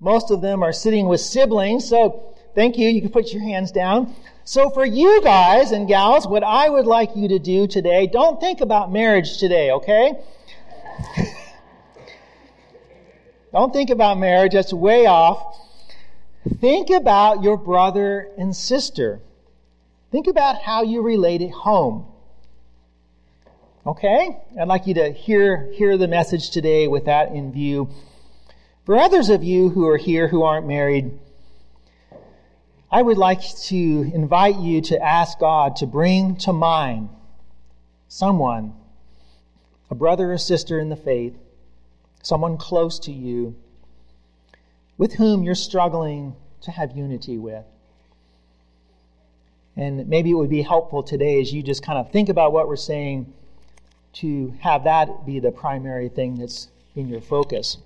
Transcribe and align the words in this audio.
Most 0.00 0.30
of 0.30 0.40
them 0.40 0.62
are 0.62 0.72
sitting 0.72 1.08
with 1.08 1.20
siblings, 1.20 1.88
so 1.88 2.34
thank 2.54 2.76
you. 2.76 2.88
You 2.88 3.00
can 3.00 3.10
put 3.10 3.32
your 3.32 3.42
hands 3.42 3.72
down. 3.72 4.14
So 4.44 4.70
for 4.70 4.84
you 4.84 5.22
guys 5.22 5.72
and 5.72 5.88
gals, 5.88 6.26
what 6.26 6.44
I 6.44 6.68
would 6.68 6.86
like 6.86 7.16
you 7.16 7.28
to 7.28 7.38
do 7.38 7.66
today, 7.66 8.06
don't 8.06 8.40
think 8.40 8.60
about 8.60 8.92
marriage 8.92 9.38
today, 9.38 9.72
okay? 9.72 10.12
don't 13.52 13.72
think 13.72 13.90
about 13.90 14.18
marriage, 14.18 14.52
that's 14.52 14.72
way 14.72 15.06
off. 15.06 15.58
Think 16.60 16.90
about 16.90 17.42
your 17.42 17.56
brother 17.56 18.28
and 18.38 18.54
sister. 18.54 19.20
Think 20.12 20.28
about 20.28 20.62
how 20.62 20.82
you 20.82 21.02
relate 21.02 21.42
at 21.42 21.50
home. 21.50 22.06
Okay? 23.84 24.36
I'd 24.60 24.68
like 24.68 24.86
you 24.86 24.94
to 24.94 25.10
hear, 25.10 25.72
hear 25.72 25.96
the 25.96 26.06
message 26.06 26.50
today 26.50 26.86
with 26.86 27.06
that 27.06 27.32
in 27.32 27.52
view. 27.52 27.88
For 28.86 28.96
others 28.96 29.30
of 29.30 29.42
you 29.42 29.70
who 29.70 29.84
are 29.88 29.96
here 29.96 30.28
who 30.28 30.44
aren't 30.44 30.68
married, 30.68 31.10
I 32.88 33.02
would 33.02 33.18
like 33.18 33.40
to 33.64 33.76
invite 34.14 34.60
you 34.60 34.80
to 34.82 35.02
ask 35.02 35.40
God 35.40 35.74
to 35.76 35.88
bring 35.88 36.36
to 36.36 36.52
mind 36.52 37.08
someone, 38.06 38.74
a 39.90 39.96
brother 39.96 40.32
or 40.32 40.38
sister 40.38 40.78
in 40.78 40.88
the 40.88 40.94
faith, 40.94 41.34
someone 42.22 42.56
close 42.58 43.00
to 43.00 43.12
you, 43.12 43.56
with 44.96 45.14
whom 45.14 45.42
you're 45.42 45.56
struggling 45.56 46.36
to 46.60 46.70
have 46.70 46.96
unity 46.96 47.38
with. 47.38 47.64
And 49.76 50.06
maybe 50.06 50.30
it 50.30 50.34
would 50.34 50.48
be 50.48 50.62
helpful 50.62 51.02
today 51.02 51.40
as 51.40 51.52
you 51.52 51.60
just 51.60 51.82
kind 51.82 51.98
of 51.98 52.12
think 52.12 52.28
about 52.28 52.52
what 52.52 52.68
we're 52.68 52.76
saying 52.76 53.34
to 54.14 54.54
have 54.60 54.84
that 54.84 55.26
be 55.26 55.40
the 55.40 55.50
primary 55.50 56.08
thing 56.08 56.36
that's 56.36 56.68
in 56.94 57.08
your 57.08 57.20
focus. 57.20 57.78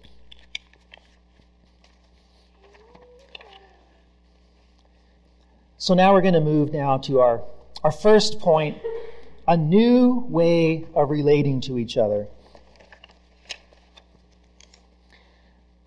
So 5.81 5.95
now 5.95 6.13
we're 6.13 6.21
going 6.21 6.35
to 6.35 6.41
move 6.41 6.75
now 6.75 6.99
to 6.99 7.21
our, 7.21 7.43
our 7.83 7.91
first 7.91 8.39
point 8.39 8.77
a 9.49 9.57
new 9.57 10.27
way 10.29 10.85
of 10.95 11.09
relating 11.09 11.63
to 11.63 11.79
each 11.79 11.97
other. 11.97 12.29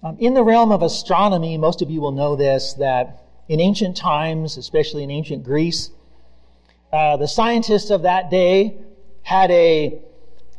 Um, 0.02 0.18
in 0.20 0.34
the 0.34 0.44
realm 0.44 0.72
of 0.72 0.82
astronomy, 0.82 1.60
most 1.60 1.84
of 1.84 1.92
you 1.92 2.02
will 2.02 2.12
know 2.12 2.36
this 2.36 2.74
that 2.80 3.24
in 3.48 3.60
ancient 3.60 3.96
times, 3.96 4.58
especially 4.58 5.04
in 5.04 5.12
ancient 5.12 5.44
Greece, 5.44 5.92
uh, 6.92 7.18
the 7.18 7.28
scientists 7.28 7.92
of 7.92 8.02
that 8.02 8.32
day 8.32 8.80
had 9.22 9.52
a 9.52 10.02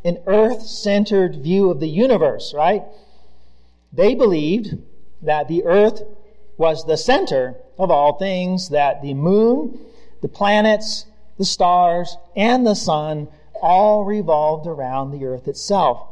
an 0.04 0.22
earth 0.28 0.62
centered 0.62 1.42
view 1.42 1.70
of 1.70 1.80
the 1.80 1.88
universe, 1.88 2.54
right? 2.54 2.84
They 3.92 4.14
believed 4.14 4.78
that 5.22 5.48
the 5.48 5.64
earth 5.64 6.02
was 6.56 6.86
the 6.86 6.96
center 6.96 7.56
of 7.78 7.90
all 7.90 8.18
things, 8.18 8.68
that 8.70 9.02
the 9.02 9.14
moon, 9.14 9.78
the 10.22 10.28
planets, 10.28 11.06
the 11.38 11.44
stars, 11.44 12.16
and 12.36 12.66
the 12.66 12.74
sun 12.74 13.28
all 13.60 14.04
revolved 14.04 14.66
around 14.66 15.10
the 15.10 15.24
earth 15.24 15.48
itself. 15.48 16.08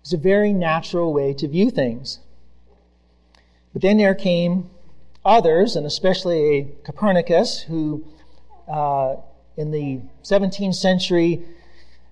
It's 0.00 0.12
a 0.12 0.18
very 0.18 0.52
natural 0.52 1.12
way 1.12 1.32
to 1.34 1.48
view 1.48 1.70
things. 1.70 2.18
But 3.72 3.82
then 3.82 3.96
there 3.96 4.14
came 4.14 4.70
others, 5.24 5.76
and 5.76 5.86
especially 5.86 6.68
Copernicus, 6.84 7.62
who 7.62 8.04
uh, 8.68 9.16
in 9.56 9.70
the 9.70 10.00
17th 10.22 10.74
century 10.74 11.42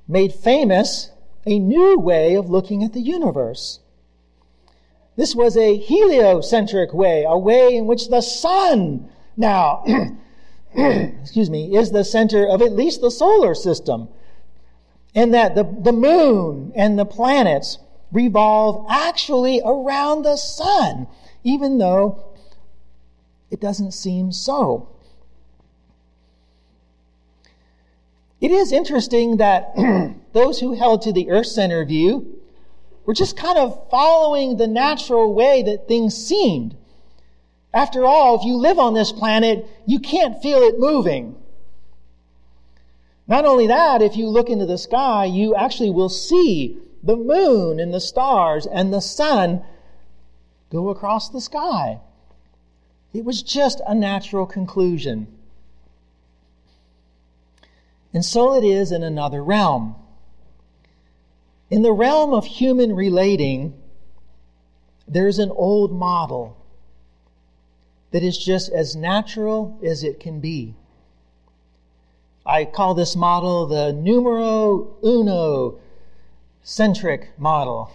made 0.09 0.33
famous 0.33 1.11
a 1.47 1.59
new 1.59 1.99
way 1.99 2.35
of 2.35 2.49
looking 2.49 2.83
at 2.83 2.93
the 2.93 3.01
universe. 3.01 3.81
This 5.17 5.35
was 5.35 5.57
a 5.57 5.77
heliocentric 5.77 6.95
way, 6.95 7.25
a 7.25 7.37
way 7.37 7.77
in 7.77 7.87
which 7.87 8.09
the 8.09 8.23
sun 8.23 9.11
now, 9.37 9.85
excuse 10.75 11.51
me, 11.51 11.77
is 11.77 11.91
the 11.91 12.05
center 12.05 12.47
of 12.47 12.63
at 12.63 12.73
least 12.73 13.01
the 13.01 13.11
solar 13.11 13.55
system. 13.55 14.09
And 15.15 15.35
that 15.35 15.55
the, 15.55 15.65
the 15.65 15.93
moon 15.93 16.73
and 16.75 16.99
the 16.99 17.05
planets 17.05 17.79
revolve 18.11 18.87
actually 18.89 19.61
around 19.65 20.23
the 20.23 20.37
sun, 20.37 21.07
even 21.45 21.79
though 21.79 22.25
it 23.51 23.61
doesn't 23.61 23.93
seem 23.93 24.33
so. 24.33 24.89
It 28.41 28.51
is 28.51 28.73
interesting 28.73 29.37
that 29.37 29.75
those 30.33 30.61
who 30.61 30.73
held 30.73 31.03
to 31.03 31.13
the 31.13 31.31
earth 31.31 31.47
center 31.47 31.85
view 31.85 32.42
were 33.05 33.15
just 33.15 33.37
kind 33.37 33.59
of 33.59 33.91
following 33.91 34.57
the 34.57 34.67
natural 34.67 35.35
way 35.35 35.63
that 35.63 35.89
things 35.89 36.17
seemed. 36.17 36.77
After 37.75 38.05
all, 38.05 38.39
if 38.39 38.45
you 38.45 38.57
live 38.57 38.79
on 38.79 38.95
this 38.95 39.13
planet, 39.13 39.67
you 39.87 39.99
can't 39.99 40.41
feel 40.43 40.59
it 40.59 40.79
moving. 40.79 41.37
Not 43.27 43.45
only 43.45 43.67
that, 43.69 44.03
if 44.03 44.17
you 44.17 44.29
look 44.29 44.51
into 44.51 44.67
the 44.67 44.79
sky, 44.79 45.25
you 45.25 45.55
actually 45.55 45.91
will 45.91 46.09
see 46.09 46.79
the 47.03 47.17
moon 47.17 47.81
and 47.81 47.93
the 47.93 48.01
stars 48.01 48.67
and 48.67 48.93
the 48.93 49.01
sun 49.01 49.65
go 50.71 50.89
across 50.91 51.29
the 51.29 51.41
sky. 51.41 52.01
It 53.13 53.25
was 53.25 53.43
just 53.43 53.81
a 53.87 53.95
natural 53.95 54.47
conclusion. 54.47 55.27
And 58.15 58.25
so 58.25 58.55
it 58.55 58.65
is 58.65 58.93
in 58.93 59.03
another 59.03 59.43
realm. 59.43 59.97
In 61.73 61.81
the 61.81 61.93
realm 61.95 62.35
of 62.35 62.45
human 62.45 62.95
relating, 62.95 63.73
there's 65.09 65.39
an 65.39 65.51
old 65.51 65.91
model 65.91 66.55
that 68.11 68.23
is 68.23 68.37
just 68.37 68.71
as 68.71 68.95
natural 68.95 69.81
as 69.83 70.05
it 70.05 70.21
can 70.21 70.39
be. 70.39 70.75
I 72.45 72.67
call 72.67 72.93
this 72.93 73.17
model 73.17 73.65
the 73.65 73.91
numero 73.91 74.99
uno 75.03 75.81
centric 76.63 77.31
model. 77.39 77.91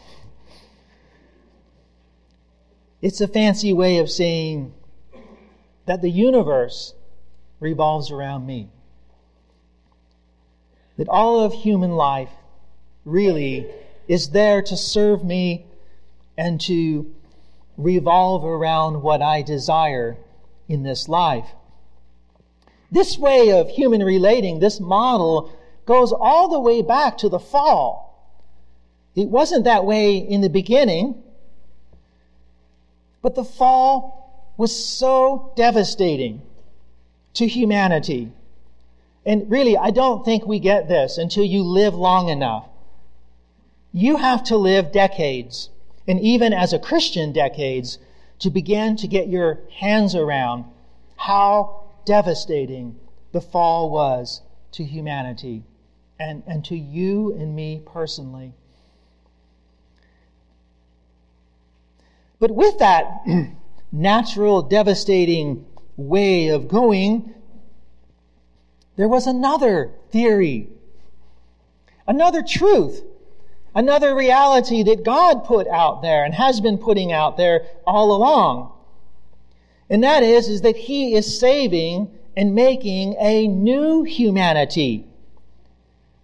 It's 2.99 3.21
a 3.21 3.27
fancy 3.27 3.73
way 3.73 3.99
of 3.99 4.09
saying 4.09 4.73
that 5.85 6.01
the 6.01 6.09
universe 6.09 6.95
revolves 7.59 8.09
around 8.09 8.47
me 8.47 8.69
that 10.97 11.07
all 11.09 11.39
of 11.39 11.53
human 11.53 11.91
life 11.91 12.31
really 13.07 13.65
is 14.07 14.29
there 14.29 14.61
to 14.61 14.77
serve 14.77 15.23
me 15.23 15.65
and 16.37 16.61
to 16.61 17.11
revolve 17.77 18.43
around 18.43 19.01
what 19.01 19.21
I 19.21 19.41
desire 19.41 20.17
in 20.67 20.83
this 20.83 21.07
life. 21.07 21.47
This 22.91 23.17
way 23.17 23.51
of 23.51 23.69
human 23.69 24.03
relating, 24.03 24.59
this 24.59 24.79
model, 24.79 25.51
goes 25.85 26.11
all 26.11 26.49
the 26.49 26.59
way 26.59 26.81
back 26.81 27.17
to 27.19 27.29
the 27.29 27.39
fall. 27.39 28.05
It 29.15 29.29
wasn't 29.29 29.65
that 29.65 29.85
way 29.85 30.17
in 30.17 30.41
the 30.41 30.49
beginning, 30.49 31.23
but 33.21 33.35
the 33.35 33.43
fall 33.43 34.53
was 34.57 34.73
so 34.75 35.53
devastating 35.55 36.41
to 37.33 37.47
humanity 37.47 38.31
and 39.27 39.51
really, 39.51 39.75
I 39.75 39.91
don't 39.91 40.23
think 40.23 40.47
we 40.47 40.57
get 40.57 40.87
this 40.87 41.17
until 41.17 41.43
you 41.43 41.61
live 41.61 41.93
long 41.93 42.29
enough. 42.29 42.65
You 43.97 44.17
have 44.17 44.43
to 44.43 44.57
live 44.57 44.91
decades, 44.91 45.71
and 46.07 46.19
even 46.19 46.53
as 46.53 46.71
a 46.71 46.77
Christian, 46.77 47.33
decades, 47.33 47.97
to 48.37 48.51
begin 48.51 48.95
to 48.97 49.07
get 49.07 49.27
your 49.27 49.61
hands 49.71 50.13
around 50.13 50.65
how 51.15 51.85
devastating 52.05 52.99
the 53.31 53.41
fall 53.41 53.89
was 53.89 54.43
to 54.73 54.83
humanity 54.83 55.63
and, 56.19 56.43
and 56.45 56.63
to 56.65 56.77
you 56.77 57.33
and 57.33 57.55
me 57.55 57.81
personally. 57.91 58.53
But 62.39 62.51
with 62.51 62.77
that 62.77 63.25
natural, 63.91 64.61
devastating 64.61 65.65
way 65.95 66.49
of 66.49 66.67
going, 66.67 67.33
there 68.95 69.09
was 69.09 69.25
another 69.25 69.95
theory, 70.11 70.69
another 72.05 72.43
truth, 72.43 73.01
another 73.77 74.15
reality 74.15 74.81
that 74.81 75.05
God 75.05 75.45
put 75.45 75.67
out 75.67 76.01
there 76.01 76.25
and 76.25 76.33
has 76.33 76.59
been 76.59 76.79
putting 76.79 77.11
out 77.11 77.37
there 77.37 77.61
all 77.85 78.11
along. 78.11 78.73
And 79.87 80.03
that 80.03 80.23
is, 80.23 80.49
is 80.49 80.61
that 80.61 80.75
He 80.75 81.13
is 81.13 81.39
saving 81.39 82.11
and 82.35 82.55
making 82.55 83.15
a 83.19 83.47
new 83.47 84.03
humanity 84.03 85.05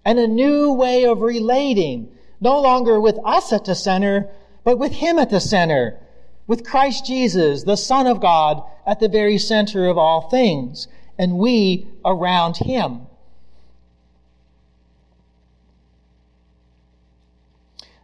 and 0.04 0.18
a 0.18 0.28
new 0.28 0.74
way 0.74 1.06
of 1.06 1.22
relating, 1.22 2.12
no 2.42 2.60
longer 2.60 3.00
with 3.00 3.18
us 3.24 3.54
at 3.54 3.66
the 3.66 3.76
center, 3.76 4.30
but 4.64 4.80
with 4.80 4.92
Him 4.92 5.20
at 5.20 5.30
the 5.30 5.40
center, 5.40 6.00
with 6.48 6.66
Christ 6.66 7.06
Jesus, 7.06 7.64
the 7.64 7.78
Son 7.78 8.08
of 8.08 8.20
God, 8.20 8.64
at 8.86 9.00
the 9.00 9.08
very 9.08 9.38
center 9.38 9.88
of 9.88 9.98
all 9.98 10.30
things 10.30 10.88
and 11.18 11.38
we 11.38 11.88
around 12.04 12.58
him. 12.58 13.02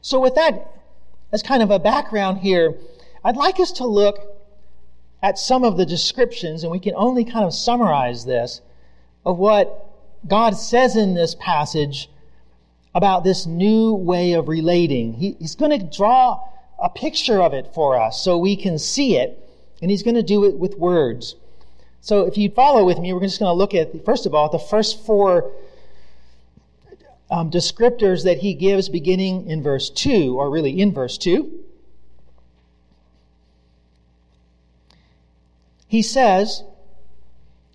So, 0.01 0.19
with 0.19 0.35
that 0.35 0.71
as 1.31 1.43
kind 1.43 1.61
of 1.61 1.71
a 1.71 1.79
background 1.79 2.39
here, 2.39 2.75
I'd 3.23 3.35
like 3.35 3.59
us 3.59 3.71
to 3.73 3.85
look 3.85 4.17
at 5.21 5.37
some 5.37 5.63
of 5.63 5.77
the 5.77 5.85
descriptions, 5.85 6.63
and 6.63 6.71
we 6.71 6.79
can 6.79 6.93
only 6.95 7.25
kind 7.25 7.45
of 7.45 7.53
summarize 7.53 8.25
this, 8.25 8.61
of 9.25 9.37
what 9.37 9.85
God 10.27 10.51
says 10.51 10.95
in 10.95 11.13
this 11.13 11.35
passage 11.35 12.09
about 12.95 13.23
this 13.23 13.45
new 13.45 13.93
way 13.93 14.33
of 14.33 14.47
relating. 14.47 15.13
He, 15.13 15.35
he's 15.39 15.55
going 15.55 15.77
to 15.77 15.97
draw 15.97 16.41
a 16.81 16.89
picture 16.89 17.41
of 17.41 17.53
it 17.53 17.73
for 17.73 17.99
us 17.99 18.23
so 18.23 18.37
we 18.37 18.55
can 18.55 18.79
see 18.79 19.17
it, 19.17 19.37
and 19.81 19.91
he's 19.91 20.03
going 20.03 20.15
to 20.15 20.23
do 20.23 20.45
it 20.45 20.57
with 20.57 20.77
words. 20.77 21.35
So 22.01 22.25
if 22.25 22.37
you 22.37 22.49
follow 22.49 22.85
with 22.85 22.99
me, 22.99 23.11
we're 23.11 23.19
just 23.19 23.39
going 23.39 23.49
to 23.49 23.53
look 23.53 23.75
at, 23.75 24.05
first 24.05 24.25
of 24.25 24.33
all, 24.33 24.49
the 24.49 24.57
first 24.57 25.05
four 25.05 25.51
um, 27.31 27.51
descriptors 27.51 28.23
that 28.23 28.39
he 28.39 28.53
gives 28.53 28.89
beginning 28.89 29.47
in 29.47 29.61
verse 29.61 29.89
2, 29.89 30.37
or 30.37 30.49
really 30.49 30.79
in 30.79 30.93
verse 30.93 31.17
2. 31.17 31.63
He 35.87 36.01
says 36.01 36.63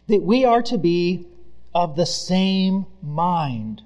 that 0.08 0.22
we 0.22 0.44
are 0.44 0.62
to 0.62 0.78
be 0.78 1.26
of 1.74 1.96
the 1.96 2.06
same 2.06 2.86
mind. 3.02 3.82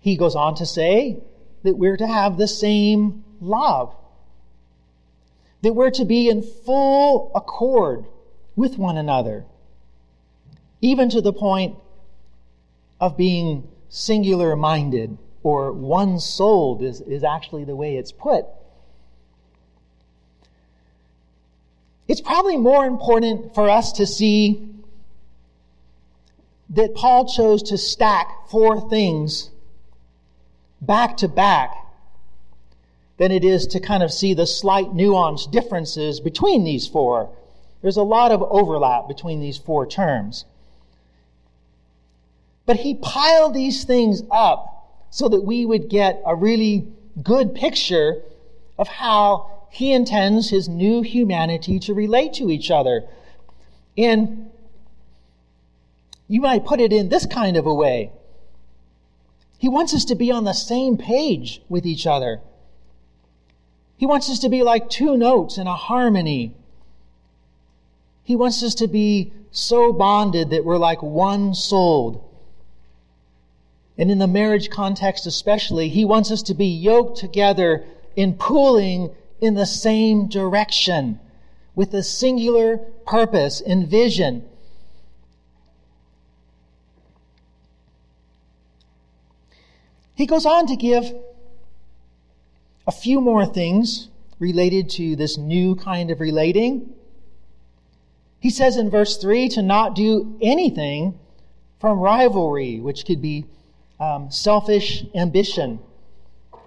He 0.00 0.16
goes 0.16 0.34
on 0.34 0.54
to 0.56 0.66
say 0.66 1.18
that 1.62 1.76
we're 1.76 1.96
to 1.96 2.06
have 2.06 2.36
the 2.36 2.48
same 2.48 3.24
love, 3.40 3.94
that 5.62 5.74
we're 5.74 5.90
to 5.90 6.04
be 6.04 6.28
in 6.28 6.42
full 6.42 7.30
accord 7.34 8.06
with 8.56 8.76
one 8.76 8.96
another, 8.96 9.44
even 10.80 11.10
to 11.10 11.20
the 11.20 11.32
point 11.32 11.76
of 13.00 13.16
being 13.16 13.66
singular 13.88 14.54
minded 14.54 15.16
or 15.42 15.72
one 15.72 16.20
souled 16.20 16.82
is, 16.82 17.00
is 17.00 17.24
actually 17.24 17.64
the 17.64 17.74
way 17.74 17.96
it's 17.96 18.12
put. 18.12 18.44
It's 22.06 22.20
probably 22.20 22.56
more 22.56 22.84
important 22.84 23.54
for 23.54 23.70
us 23.70 23.92
to 23.92 24.06
see 24.06 24.68
that 26.70 26.94
Paul 26.94 27.32
chose 27.32 27.62
to 27.64 27.78
stack 27.78 28.48
four 28.48 28.88
things 28.88 29.50
back 30.80 31.16
to 31.18 31.28
back 31.28 31.76
than 33.16 33.32
it 33.32 33.44
is 33.44 33.66
to 33.68 33.80
kind 33.80 34.02
of 34.02 34.12
see 34.12 34.34
the 34.34 34.46
slight 34.46 34.94
nuance 34.94 35.46
differences 35.46 36.20
between 36.20 36.64
these 36.64 36.86
four. 36.86 37.30
There's 37.82 37.96
a 37.96 38.02
lot 38.02 38.32
of 38.32 38.42
overlap 38.42 39.08
between 39.08 39.40
these 39.40 39.58
four 39.58 39.86
terms. 39.86 40.44
But 42.66 42.76
he 42.76 42.94
piled 42.94 43.54
these 43.54 43.84
things 43.84 44.22
up 44.30 45.06
so 45.10 45.28
that 45.28 45.42
we 45.42 45.66
would 45.66 45.88
get 45.88 46.22
a 46.24 46.34
really 46.34 46.86
good 47.22 47.54
picture 47.54 48.22
of 48.78 48.88
how 48.88 49.66
he 49.70 49.92
intends 49.92 50.50
his 50.50 50.68
new 50.68 51.02
humanity 51.02 51.78
to 51.80 51.94
relate 51.94 52.34
to 52.34 52.50
each 52.50 52.70
other. 52.70 53.04
And 53.96 54.50
you 56.28 56.40
might 56.40 56.64
put 56.64 56.80
it 56.80 56.92
in 56.92 57.08
this 57.08 57.26
kind 57.26 57.56
of 57.56 57.66
a 57.66 57.74
way. 57.74 58.12
He 59.58 59.68
wants 59.68 59.92
us 59.94 60.04
to 60.06 60.14
be 60.14 60.30
on 60.30 60.44
the 60.44 60.52
same 60.52 60.96
page 60.96 61.60
with 61.68 61.84
each 61.84 62.06
other. 62.06 62.40
He 63.96 64.06
wants 64.06 64.30
us 64.30 64.38
to 64.38 64.48
be 64.48 64.62
like 64.62 64.88
two 64.88 65.16
notes 65.16 65.58
in 65.58 65.66
a 65.66 65.74
harmony. 65.74 66.54
He 68.24 68.36
wants 68.36 68.62
us 68.62 68.74
to 68.76 68.86
be 68.86 69.32
so 69.50 69.92
bonded 69.92 70.50
that 70.50 70.64
we're 70.64 70.78
like 70.78 71.02
one 71.02 71.54
souled. 71.54 72.24
And 74.00 74.10
in 74.10 74.18
the 74.18 74.26
marriage 74.26 74.70
context 74.70 75.26
especially, 75.26 75.90
he 75.90 76.06
wants 76.06 76.30
us 76.30 76.42
to 76.44 76.54
be 76.54 76.64
yoked 76.64 77.18
together 77.18 77.84
in 78.16 78.32
pooling 78.32 79.10
in 79.42 79.52
the 79.52 79.66
same 79.66 80.26
direction 80.26 81.20
with 81.74 81.92
a 81.92 82.02
singular 82.02 82.78
purpose 83.06 83.60
and 83.60 83.86
vision. 83.86 84.46
He 90.14 90.24
goes 90.24 90.46
on 90.46 90.66
to 90.68 90.76
give 90.76 91.14
a 92.86 92.92
few 92.92 93.20
more 93.20 93.44
things 93.44 94.08
related 94.38 94.88
to 94.90 95.14
this 95.14 95.36
new 95.36 95.76
kind 95.76 96.10
of 96.10 96.20
relating. 96.20 96.94
He 98.38 98.48
says 98.48 98.78
in 98.78 98.88
verse 98.88 99.18
3 99.18 99.50
to 99.50 99.62
not 99.62 99.94
do 99.94 100.38
anything 100.40 101.18
from 101.78 101.98
rivalry, 101.98 102.80
which 102.80 103.04
could 103.04 103.20
be 103.20 103.44
um, 104.00 104.30
selfish 104.30 105.04
ambition 105.14 105.78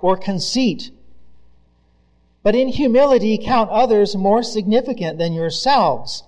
or 0.01 0.15
conceit. 0.15 0.91
But 2.43 2.55
in 2.55 2.67
humility, 2.67 3.37
count 3.37 3.69
others 3.71 4.15
more 4.15 4.43
significant 4.43 5.17
than 5.17 5.33
yourselves. 5.33 6.23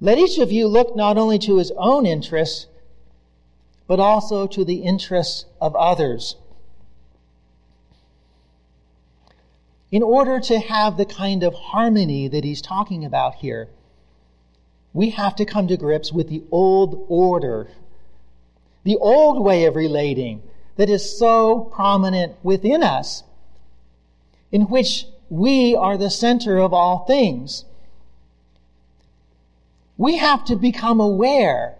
Let 0.00 0.18
each 0.18 0.38
of 0.38 0.52
you 0.52 0.68
look 0.68 0.94
not 0.94 1.18
only 1.18 1.38
to 1.40 1.58
his 1.58 1.72
own 1.76 2.06
interests, 2.06 2.66
but 3.86 3.98
also 3.98 4.46
to 4.46 4.64
the 4.64 4.82
interests 4.82 5.46
of 5.60 5.74
others. 5.74 6.36
In 9.90 10.02
order 10.02 10.40
to 10.40 10.58
have 10.58 10.96
the 10.96 11.04
kind 11.04 11.42
of 11.42 11.54
harmony 11.54 12.28
that 12.28 12.44
he's 12.44 12.62
talking 12.62 13.04
about 13.04 13.36
here, 13.36 13.68
we 14.94 15.10
have 15.10 15.36
to 15.36 15.44
come 15.44 15.68
to 15.68 15.76
grips 15.76 16.12
with 16.12 16.28
the 16.28 16.42
old 16.50 17.04
order 17.08 17.68
the 18.84 18.96
old 18.96 19.42
way 19.42 19.64
of 19.64 19.76
relating 19.76 20.42
that 20.76 20.90
is 20.90 21.18
so 21.18 21.70
prominent 21.74 22.34
within 22.42 22.82
us, 22.82 23.22
in 24.50 24.62
which 24.62 25.06
we 25.28 25.76
are 25.76 25.96
the 25.96 26.10
center 26.10 26.58
of 26.58 26.72
all 26.72 27.04
things. 27.04 27.64
We 29.96 30.16
have 30.16 30.44
to 30.46 30.56
become 30.56 31.00
aware 31.00 31.76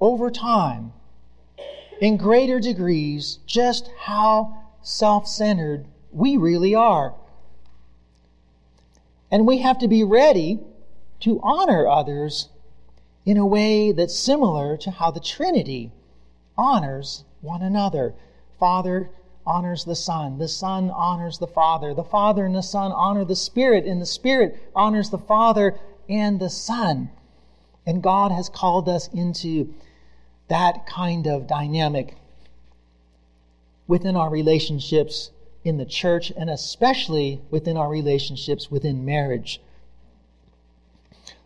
over 0.00 0.30
time, 0.30 0.92
in 2.00 2.16
greater 2.16 2.58
degrees, 2.58 3.38
just 3.46 3.88
how 3.98 4.64
self 4.82 5.28
centered 5.28 5.86
we 6.12 6.36
really 6.36 6.74
are. 6.74 7.14
And 9.30 9.46
we 9.46 9.58
have 9.58 9.78
to 9.78 9.88
be 9.88 10.04
ready 10.04 10.60
to 11.20 11.40
honor 11.42 11.88
others 11.88 12.48
in 13.24 13.36
a 13.36 13.46
way 13.46 13.92
that's 13.92 14.18
similar 14.18 14.76
to 14.76 14.90
how 14.90 15.10
the 15.10 15.20
Trinity 15.20 15.90
honors 16.56 17.24
one 17.40 17.62
another. 17.62 18.14
Father 18.58 19.10
honors 19.46 19.84
the 19.84 19.96
Son, 19.96 20.38
the 20.38 20.48
Son 20.48 20.90
honors 20.90 21.38
the 21.38 21.46
Father, 21.46 21.94
the 21.94 22.04
Father 22.04 22.46
and 22.46 22.54
the 22.54 22.62
Son 22.62 22.92
honor 22.92 23.24
the 23.24 23.36
Spirit, 23.36 23.84
and 23.84 24.00
the 24.00 24.06
Spirit 24.06 24.70
honors 24.74 25.10
the 25.10 25.18
Father 25.18 25.78
and 26.08 26.40
the 26.40 26.50
Son. 26.50 27.10
And 27.86 28.02
God 28.02 28.32
has 28.32 28.48
called 28.48 28.88
us 28.88 29.08
into 29.08 29.74
that 30.48 30.86
kind 30.86 31.26
of 31.26 31.46
dynamic 31.46 32.16
within 33.86 34.16
our 34.16 34.30
relationships 34.30 35.30
in 35.62 35.76
the 35.76 35.84
church 35.84 36.32
and 36.36 36.48
especially 36.48 37.40
within 37.50 37.76
our 37.76 37.88
relationships 37.88 38.70
within 38.70 39.04
marriage. 39.04 39.60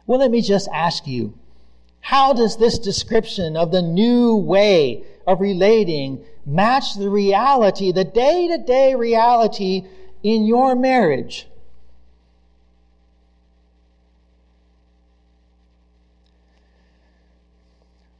Well, 0.06 0.18
let 0.20 0.30
me 0.30 0.40
just 0.40 0.68
ask 0.72 1.06
you 1.06 1.34
how 2.08 2.32
does 2.32 2.56
this 2.56 2.78
description 2.78 3.54
of 3.54 3.70
the 3.70 3.82
new 3.82 4.34
way 4.34 5.04
of 5.26 5.42
relating 5.42 6.24
match 6.46 6.94
the 6.94 7.10
reality, 7.10 7.92
the 7.92 8.02
day 8.02 8.48
to 8.48 8.56
day 8.56 8.94
reality 8.94 9.86
in 10.22 10.46
your 10.46 10.74
marriage? 10.74 11.46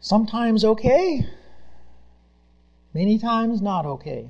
Sometimes 0.01 0.67
okay, 0.67 1.27
many 2.93 3.19
times 3.19 3.63
not 3.63 3.87
okay. 3.87 4.29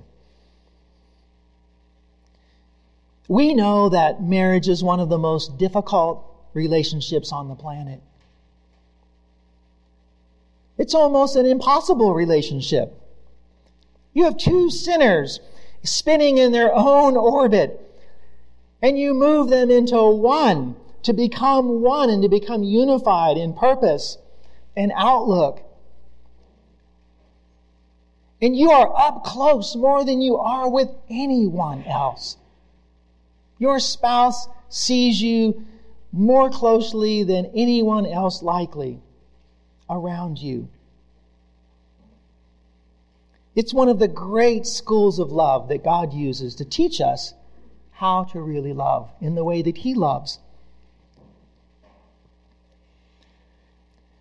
We 3.26 3.54
know 3.54 3.88
that 3.88 4.22
marriage 4.22 4.68
is 4.68 4.84
one 4.84 5.00
of 5.00 5.08
the 5.08 5.18
most 5.18 5.58
difficult 5.58 6.24
relationships 6.54 7.32
on 7.32 7.48
the 7.48 7.56
planet. 7.56 8.00
It's 10.78 10.94
almost 10.94 11.34
an 11.34 11.44
impossible 11.44 12.14
relationship. 12.14 12.94
You 14.14 14.24
have 14.24 14.36
two 14.36 14.70
sinners 14.70 15.40
spinning 15.82 16.38
in 16.38 16.52
their 16.52 16.72
own 16.72 17.16
orbit, 17.16 17.80
and 18.80 18.96
you 18.96 19.12
move 19.12 19.50
them 19.50 19.70
into 19.70 20.00
one 20.00 20.76
to 21.02 21.12
become 21.12 21.82
one 21.82 22.10
and 22.10 22.22
to 22.22 22.28
become 22.28 22.62
unified 22.62 23.36
in 23.36 23.54
purpose 23.54 24.18
and 24.76 24.92
outlook. 24.94 25.62
And 28.40 28.56
you 28.56 28.70
are 28.70 28.96
up 28.96 29.24
close 29.24 29.74
more 29.74 30.04
than 30.04 30.20
you 30.20 30.36
are 30.36 30.70
with 30.70 30.90
anyone 31.10 31.82
else. 31.84 32.36
Your 33.58 33.80
spouse 33.80 34.48
sees 34.68 35.20
you 35.20 35.66
more 36.12 36.50
closely 36.50 37.24
than 37.24 37.50
anyone 37.52 38.06
else 38.06 38.42
likely 38.42 39.00
around 39.88 40.38
you. 40.38 40.68
It's 43.54 43.74
one 43.74 43.88
of 43.88 43.98
the 43.98 44.08
great 44.08 44.66
schools 44.66 45.18
of 45.18 45.32
love 45.32 45.68
that 45.68 45.82
God 45.82 46.12
uses 46.12 46.54
to 46.56 46.64
teach 46.64 47.00
us 47.00 47.34
how 47.90 48.24
to 48.24 48.40
really 48.40 48.72
love 48.72 49.10
in 49.20 49.34
the 49.34 49.42
way 49.42 49.62
that 49.62 49.78
He 49.78 49.94
loves. 49.94 50.38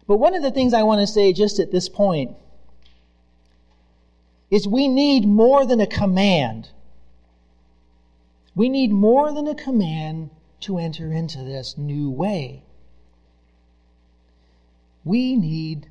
But 0.08 0.18
one 0.18 0.34
of 0.34 0.42
the 0.42 0.52
things 0.52 0.74
I 0.74 0.84
want 0.84 1.02
to 1.02 1.08
say 1.08 1.34
just 1.34 1.60
at 1.60 1.72
this 1.72 1.90
point 1.90 2.36
is 4.50 4.68
we 4.68 4.88
need 4.88 5.28
more 5.28 5.66
than 5.66 5.82
a 5.82 5.88
command. 5.88 6.70
We 8.56 8.70
need 8.70 8.92
more 8.92 9.34
than 9.34 9.48
a 9.48 9.54
command 9.54 10.30
to 10.62 10.78
enter 10.78 11.12
into 11.12 11.44
this 11.44 11.78
new 11.78 12.10
way. 12.10 12.64
We 15.08 15.38
need 15.38 15.88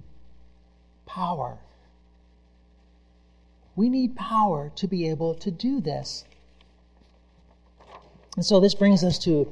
power. 1.06 1.56
We 3.75 3.88
need 3.88 4.14
power 4.14 4.70
to 4.76 4.87
be 4.87 5.08
able 5.08 5.35
to 5.37 5.50
do 5.50 5.80
this. 5.80 6.25
And 8.37 8.44
so 8.44 8.61
this 8.61 8.75
brings 8.75 9.02
us 9.02 9.18
to 9.20 9.50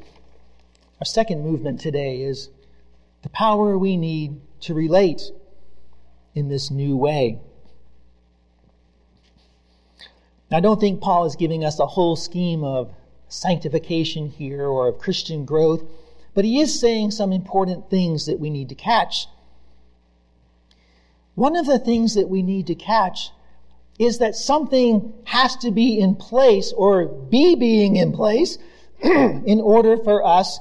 our 1.01 1.07
second 1.07 1.43
movement 1.43 1.81
today 1.81 2.21
is 2.21 2.51
the 3.23 3.31
power 3.31 3.79
we 3.79 3.97
need 3.97 4.39
to 4.61 4.75
relate 4.75 5.23
in 6.35 6.49
this 6.49 6.71
new 6.71 6.95
way. 6.95 7.39
Now, 10.51 10.59
I 10.59 10.61
don't 10.61 10.79
think 10.79 11.01
Paul 11.01 11.25
is 11.25 11.37
giving 11.37 11.65
us 11.65 11.79
a 11.79 11.87
whole 11.87 12.17
scheme 12.17 12.63
of 12.65 12.95
sanctification 13.29 14.29
here 14.29 14.67
or 14.67 14.89
of 14.89 14.99
Christian 14.99 15.47
growth, 15.47 15.83
but 16.35 16.45
he 16.45 16.61
is 16.61 16.79
saying 16.79 17.13
some 17.13 17.33
important 17.33 17.89
things 17.89 18.27
that 18.27 18.39
we 18.39 18.51
need 18.51 18.69
to 18.69 18.75
catch. 18.75 19.27
One 21.35 21.57
of 21.57 21.67
the 21.67 21.79
things 21.79 22.15
that 22.15 22.29
we 22.29 22.43
need 22.43 22.69
to 22.69 22.75
catch 22.75 23.31
is 23.99 24.19
that 24.19 24.37
something 24.37 25.13
has 25.25 25.57
to 25.57 25.71
be 25.71 25.99
in 25.99 26.17
place 26.17 26.73
or 26.77 27.07
be 27.07 27.55
being 27.55 27.97
in 27.97 28.13
place 28.13 28.59
in 29.03 29.61
order 29.61 29.97
for 29.97 30.25
us 30.25 30.59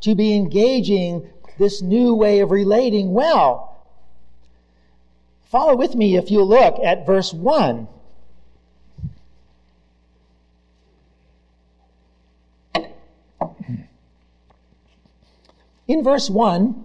to 0.00 0.14
be 0.14 0.34
engaging 0.34 1.28
this 1.58 1.82
new 1.82 2.14
way 2.14 2.40
of 2.40 2.50
relating 2.50 3.12
well. 3.12 3.70
Follow 5.50 5.76
with 5.76 5.94
me 5.94 6.16
if 6.16 6.30
you 6.30 6.42
look 6.42 6.78
at 6.84 7.06
verse 7.06 7.32
1. 7.32 7.88
In 15.86 16.02
verse 16.02 16.30
1, 16.30 16.84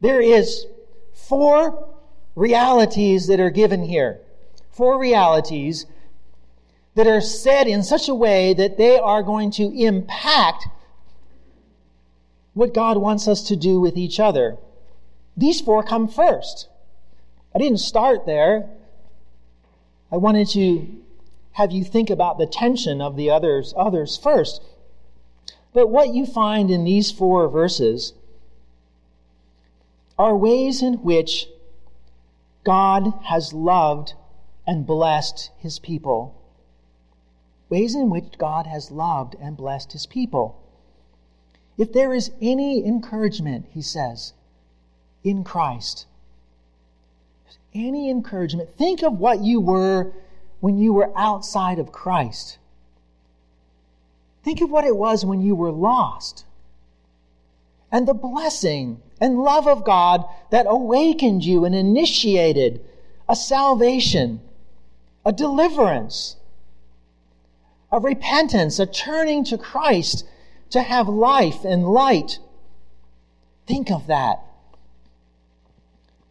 there 0.00 0.20
is 0.20 0.66
four 1.12 1.88
realities 2.34 3.26
that 3.26 3.40
are 3.40 3.50
given 3.50 3.82
here. 3.84 4.20
Four 4.70 4.98
realities 5.00 5.86
that 6.94 7.06
are 7.06 7.20
said 7.20 7.66
in 7.66 7.82
such 7.82 8.08
a 8.08 8.14
way 8.14 8.54
that 8.54 8.76
they 8.76 8.98
are 8.98 9.22
going 9.22 9.50
to 9.52 9.64
impact 9.76 10.68
what 12.54 12.74
God 12.74 12.96
wants 12.96 13.28
us 13.28 13.42
to 13.48 13.56
do 13.56 13.80
with 13.80 13.96
each 13.96 14.18
other. 14.18 14.56
These 15.36 15.60
four 15.60 15.82
come 15.82 16.08
first. 16.08 16.68
I 17.54 17.58
didn't 17.58 17.78
start 17.78 18.26
there. 18.26 18.68
I 20.10 20.16
wanted 20.16 20.48
to 20.50 20.88
have 21.52 21.72
you 21.72 21.84
think 21.84 22.10
about 22.10 22.38
the 22.38 22.46
tension 22.46 23.00
of 23.00 23.16
the 23.16 23.30
others, 23.30 23.74
others 23.76 24.16
first. 24.16 24.62
But 25.72 25.90
what 25.90 26.14
you 26.14 26.24
find 26.24 26.70
in 26.70 26.84
these 26.84 27.10
four 27.10 27.48
verses 27.48 28.12
are 30.18 30.36
ways 30.36 30.82
in 30.82 30.94
which 30.94 31.46
God 32.64 33.12
has 33.24 33.52
loved 33.52 34.14
and 34.66 34.86
blessed 34.86 35.50
his 35.58 35.78
people. 35.78 36.34
Ways 37.68 37.94
in 37.94 38.10
which 38.10 38.36
God 38.38 38.66
has 38.66 38.90
loved 38.90 39.36
and 39.40 39.56
blessed 39.56 39.92
his 39.92 40.06
people. 40.06 40.60
If 41.76 41.92
there 41.92 42.12
is 42.12 42.32
any 42.42 42.84
encouragement, 42.84 43.66
he 43.70 43.82
says, 43.82 44.32
in 45.22 45.44
Christ, 45.44 46.06
any 47.74 48.10
encouragement, 48.10 48.70
think 48.70 49.02
of 49.02 49.18
what 49.18 49.40
you 49.40 49.60
were 49.60 50.12
when 50.60 50.78
you 50.78 50.92
were 50.92 51.16
outside 51.16 51.78
of 51.78 51.92
Christ. 51.92 52.58
Think 54.42 54.60
of 54.60 54.70
what 54.70 54.84
it 54.84 54.96
was 54.96 55.24
when 55.24 55.40
you 55.40 55.54
were 55.54 55.70
lost. 55.70 56.44
And 57.90 58.06
the 58.06 58.14
blessing 58.14 59.00
and 59.20 59.38
love 59.38 59.66
of 59.66 59.84
God 59.84 60.24
that 60.50 60.66
awakened 60.68 61.44
you 61.44 61.64
and 61.64 61.74
initiated 61.74 62.84
a 63.28 63.36
salvation, 63.36 64.40
a 65.24 65.32
deliverance, 65.32 66.36
a 67.90 67.98
repentance, 67.98 68.78
a 68.78 68.86
turning 68.86 69.44
to 69.44 69.58
Christ 69.58 70.26
to 70.70 70.82
have 70.82 71.08
life 71.08 71.64
and 71.64 71.88
light. 71.88 72.38
Think 73.66 73.90
of 73.90 74.06
that. 74.06 74.42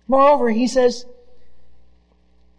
Moreover, 0.07 0.51
he 0.51 0.67
says, 0.67 1.05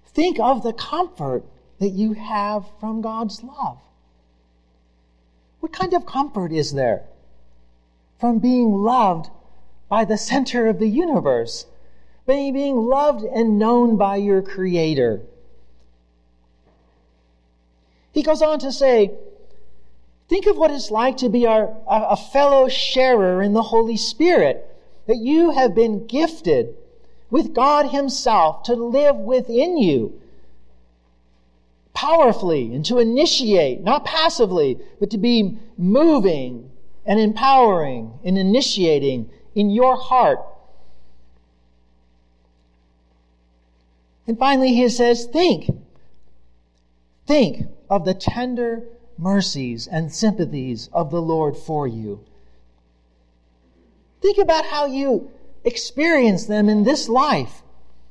think 0.06 0.38
of 0.38 0.62
the 0.62 0.72
comfort 0.72 1.44
that 1.78 1.90
you 1.90 2.12
have 2.12 2.64
from 2.80 3.00
God's 3.00 3.42
love. 3.42 3.78
What 5.60 5.72
kind 5.72 5.94
of 5.94 6.04
comfort 6.04 6.52
is 6.52 6.72
there 6.72 7.04
from 8.18 8.38
being 8.38 8.72
loved 8.72 9.30
by 9.88 10.04
the 10.04 10.18
center 10.18 10.66
of 10.66 10.78
the 10.78 10.88
universe, 10.88 11.66
being 12.26 12.76
loved 12.76 13.24
and 13.24 13.58
known 13.58 13.96
by 13.96 14.16
your 14.16 14.42
Creator? 14.42 15.22
He 18.12 18.22
goes 18.22 18.42
on 18.42 18.58
to 18.60 18.72
say, 18.72 19.12
Think 20.28 20.46
of 20.46 20.58
what 20.58 20.70
it's 20.70 20.90
like 20.90 21.16
to 21.18 21.30
be 21.30 21.46
our, 21.46 21.74
a 21.86 22.16
fellow 22.16 22.68
sharer 22.68 23.42
in 23.42 23.54
the 23.54 23.62
Holy 23.62 23.96
Spirit, 23.96 24.64
that 25.06 25.16
you 25.16 25.52
have 25.52 25.74
been 25.74 26.06
gifted 26.06 26.76
with 27.30 27.54
God 27.54 27.90
Himself 27.90 28.62
to 28.64 28.74
live 28.74 29.16
within 29.16 29.78
you 29.78 30.20
powerfully 31.94 32.74
and 32.74 32.84
to 32.84 32.98
initiate, 32.98 33.82
not 33.82 34.04
passively, 34.04 34.78
but 35.00 35.10
to 35.10 35.18
be 35.18 35.58
moving 35.76 36.70
and 37.08 37.18
empowering 37.18 38.12
and 38.22 38.38
initiating 38.38 39.28
in 39.56 39.70
your 39.70 39.96
heart. 39.96 40.38
And 44.28 44.38
finally, 44.38 44.74
he 44.74 44.88
says, 44.90 45.24
think. 45.24 45.68
Think 47.26 47.66
of 47.90 48.04
the 48.04 48.14
tender 48.14 48.84
mercies 49.16 49.88
and 49.88 50.12
sympathies 50.12 50.88
of 50.92 51.10
the 51.10 51.20
Lord 51.20 51.56
for 51.56 51.88
you. 51.88 52.24
Think 54.20 54.38
about 54.38 54.66
how 54.66 54.86
you 54.86 55.30
experience 55.64 56.46
them 56.46 56.68
in 56.68 56.84
this 56.84 57.08
life 57.08 57.62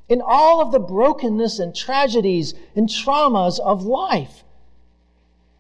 in 0.09 0.21
all 0.21 0.61
of 0.61 0.71
the 0.71 0.79
brokenness 0.79 1.59
and 1.59 1.75
tragedies 1.75 2.53
and 2.75 2.87
traumas 2.87 3.59
of 3.59 3.83
life, 3.83 4.43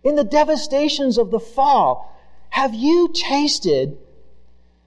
in 0.03 0.15
the 0.15 0.23
devastations 0.23 1.17
of 1.17 1.31
the 1.31 1.39
fall, 1.39 2.16
have 2.49 2.73
you 2.73 3.11
tasted 3.13 3.97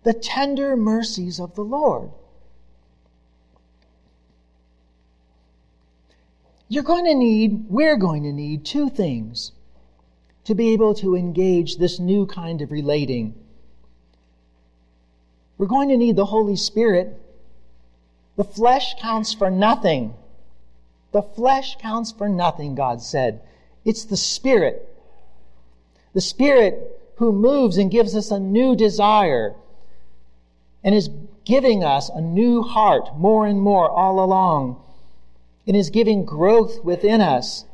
the 0.02 0.12
tender 0.12 0.76
mercies 0.76 1.38
of 1.38 1.54
the 1.54 1.64
Lord? 1.64 2.10
You're 6.68 6.84
going 6.84 7.04
to 7.04 7.14
need, 7.14 7.66
we're 7.68 7.96
going 7.96 8.22
to 8.22 8.32
need 8.32 8.64
two 8.64 8.90
things 8.90 9.52
to 10.44 10.54
be 10.54 10.72
able 10.72 10.94
to 10.94 11.16
engage 11.16 11.76
this 11.76 11.98
new 11.98 12.26
kind 12.26 12.62
of 12.62 12.70
relating. 12.70 13.34
We're 15.58 15.66
going 15.66 15.88
to 15.88 15.96
need 15.96 16.16
the 16.16 16.26
Holy 16.26 16.56
Spirit 16.56 17.20
the 18.36 18.44
flesh 18.44 18.94
counts 18.98 19.34
for 19.34 19.50
nothing. 19.50 20.14
The 21.12 21.20
flesh 21.20 21.76
counts 21.76 22.10
for 22.10 22.26
nothing, 22.26 22.74
God 22.74 23.02
said. 23.02 23.42
It's 23.84 24.04
the 24.04 24.16
Spirit. 24.16 24.88
The 26.14 26.22
Spirit 26.22 27.00
who 27.20 27.32
moves 27.32 27.76
and 27.76 27.90
gives 27.90 28.16
us 28.16 28.30
a 28.30 28.40
new 28.40 28.74
desire 28.74 29.54
and 30.82 30.94
is 30.94 31.10
giving 31.44 31.84
us 31.84 32.08
a 32.08 32.18
new 32.18 32.62
heart 32.62 33.14
more 33.14 33.46
and 33.46 33.60
more 33.60 33.90
all 33.90 34.24
along 34.24 34.82
and 35.66 35.76
is 35.76 35.90
giving 35.90 36.24
growth 36.24 36.82
within 36.82 37.20
us. 37.20 37.66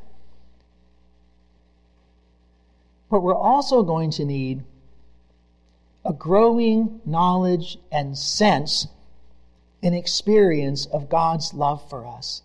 But 3.08 3.20
we're 3.20 3.36
also 3.36 3.84
going 3.84 4.10
to 4.10 4.24
need 4.24 4.64
a 6.04 6.12
growing 6.12 7.00
knowledge 7.06 7.78
and 7.92 8.18
sense 8.18 8.88
an 9.80 9.94
experience 9.94 10.86
of 10.86 11.08
God's 11.08 11.54
love 11.54 11.88
for 11.88 12.04
us. 12.04 12.42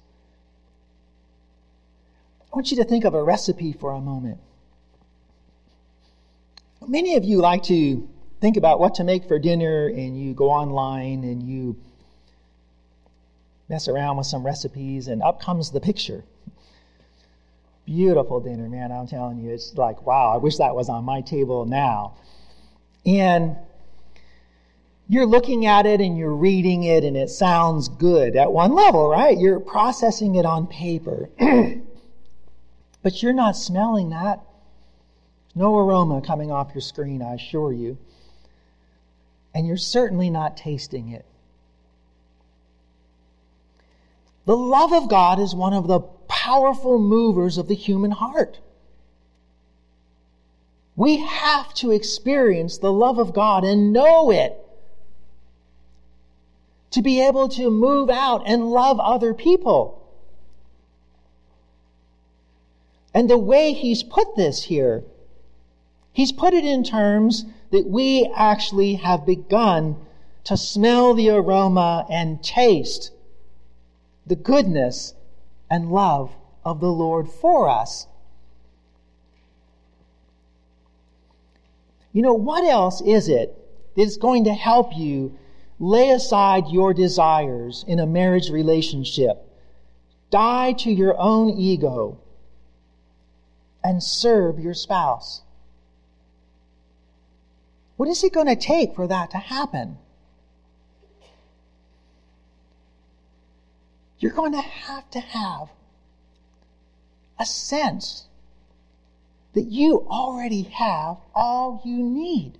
I 2.41 2.55
want 2.55 2.69
you 2.69 2.77
to 2.77 2.83
think 2.83 3.05
of 3.05 3.15
a 3.15 3.23
recipe 3.23 3.73
for 3.73 3.91
a 3.91 3.99
moment. 3.99 4.37
Many 6.87 7.15
of 7.15 7.23
you 7.23 7.39
like 7.39 7.63
to 7.63 8.07
think 8.39 8.57
about 8.57 8.79
what 8.79 8.95
to 8.95 9.03
make 9.03 9.27
for 9.27 9.37
dinner 9.37 9.87
and 9.87 10.19
you 10.19 10.33
go 10.33 10.49
online 10.49 11.23
and 11.23 11.43
you 11.43 11.77
mess 13.69 13.87
around 13.87 14.17
with 14.17 14.27
some 14.27 14.45
recipes, 14.45 15.07
and 15.07 15.23
up 15.23 15.41
comes 15.41 15.71
the 15.71 15.79
picture. 15.79 16.25
Beautiful 17.85 18.41
dinner, 18.41 18.67
man. 18.67 18.91
I'm 18.91 19.07
telling 19.07 19.39
you, 19.39 19.49
it's 19.51 19.75
like, 19.75 20.05
wow, 20.05 20.29
I 20.33 20.37
wish 20.37 20.57
that 20.57 20.75
was 20.75 20.89
on 20.89 21.05
my 21.05 21.21
table 21.21 21.65
now. 21.65 22.15
And 23.05 23.55
you're 25.07 25.25
looking 25.25 25.65
at 25.65 25.85
it 25.85 26.01
and 26.01 26.17
you're 26.17 26.35
reading 26.35 26.83
it, 26.83 27.05
and 27.05 27.15
it 27.15 27.29
sounds 27.29 27.87
good 27.87 28.35
at 28.35 28.51
one 28.51 28.73
level, 28.73 29.07
right? 29.07 29.37
You're 29.37 29.61
processing 29.61 30.35
it 30.35 30.45
on 30.45 30.67
paper. 30.67 31.29
but 33.01 33.23
you're 33.23 33.33
not 33.33 33.55
smelling 33.55 34.09
that. 34.09 34.41
No 35.53 35.77
aroma 35.77 36.21
coming 36.21 36.51
off 36.51 36.73
your 36.73 36.81
screen, 36.81 37.21
I 37.21 37.33
assure 37.33 37.73
you. 37.73 37.97
And 39.53 39.67
you're 39.67 39.77
certainly 39.77 40.29
not 40.29 40.55
tasting 40.55 41.09
it. 41.09 41.25
The 44.45 44.55
love 44.55 44.93
of 44.93 45.09
God 45.09 45.39
is 45.39 45.53
one 45.53 45.73
of 45.73 45.87
the 45.87 45.99
powerful 45.99 46.97
movers 46.97 47.57
of 47.57 47.67
the 47.67 47.75
human 47.75 48.11
heart. 48.11 48.59
We 50.95 51.17
have 51.17 51.73
to 51.75 51.91
experience 51.91 52.77
the 52.77 52.91
love 52.91 53.17
of 53.17 53.33
God 53.33 53.63
and 53.63 53.93
know 53.93 54.31
it 54.31 54.57
to 56.91 57.01
be 57.01 57.21
able 57.21 57.49
to 57.49 57.69
move 57.69 58.09
out 58.09 58.43
and 58.45 58.71
love 58.71 58.99
other 58.99 59.33
people. 59.33 59.97
And 63.13 63.29
the 63.29 63.37
way 63.37 63.73
he's 63.73 64.03
put 64.03 64.35
this 64.35 64.63
here, 64.63 65.03
he's 66.13 66.31
put 66.31 66.53
it 66.53 66.65
in 66.65 66.83
terms 66.83 67.45
that 67.71 67.87
we 67.87 68.31
actually 68.35 68.95
have 68.95 69.25
begun 69.25 69.95
to 70.43 70.57
smell 70.57 71.13
the 71.13 71.29
aroma 71.29 72.05
and 72.09 72.43
taste 72.43 73.11
the 74.25 74.35
goodness 74.35 75.13
and 75.69 75.91
love 75.91 76.31
of 76.63 76.79
the 76.79 76.91
Lord 76.91 77.29
for 77.29 77.69
us. 77.69 78.07
You 82.13 82.21
know, 82.21 82.33
what 82.33 82.65
else 82.65 83.01
is 83.01 83.29
it 83.29 83.57
that's 83.95 84.17
going 84.17 84.43
to 84.45 84.53
help 84.53 84.95
you 84.97 85.37
lay 85.79 86.09
aside 86.09 86.67
your 86.67 86.93
desires 86.93 87.85
in 87.87 87.99
a 87.99 88.05
marriage 88.05 88.49
relationship? 88.49 89.47
Die 90.29 90.73
to 90.73 90.91
your 90.91 91.17
own 91.17 91.57
ego 91.57 92.19
and 93.83 94.03
serve 94.03 94.59
your 94.59 94.73
spouse. 94.73 95.41
What 98.01 98.09
is 98.09 98.23
it 98.23 98.33
going 98.33 98.47
to 98.47 98.55
take 98.55 98.95
for 98.95 99.05
that 99.05 99.29
to 99.29 99.37
happen? 99.37 99.99
You're 104.17 104.31
going 104.31 104.53
to 104.53 104.61
have 104.61 105.07
to 105.11 105.19
have 105.19 105.69
a 107.39 107.45
sense 107.45 108.25
that 109.53 109.65
you 109.65 110.07
already 110.09 110.63
have 110.63 111.17
all 111.35 111.79
you 111.85 112.01
need. 112.01 112.53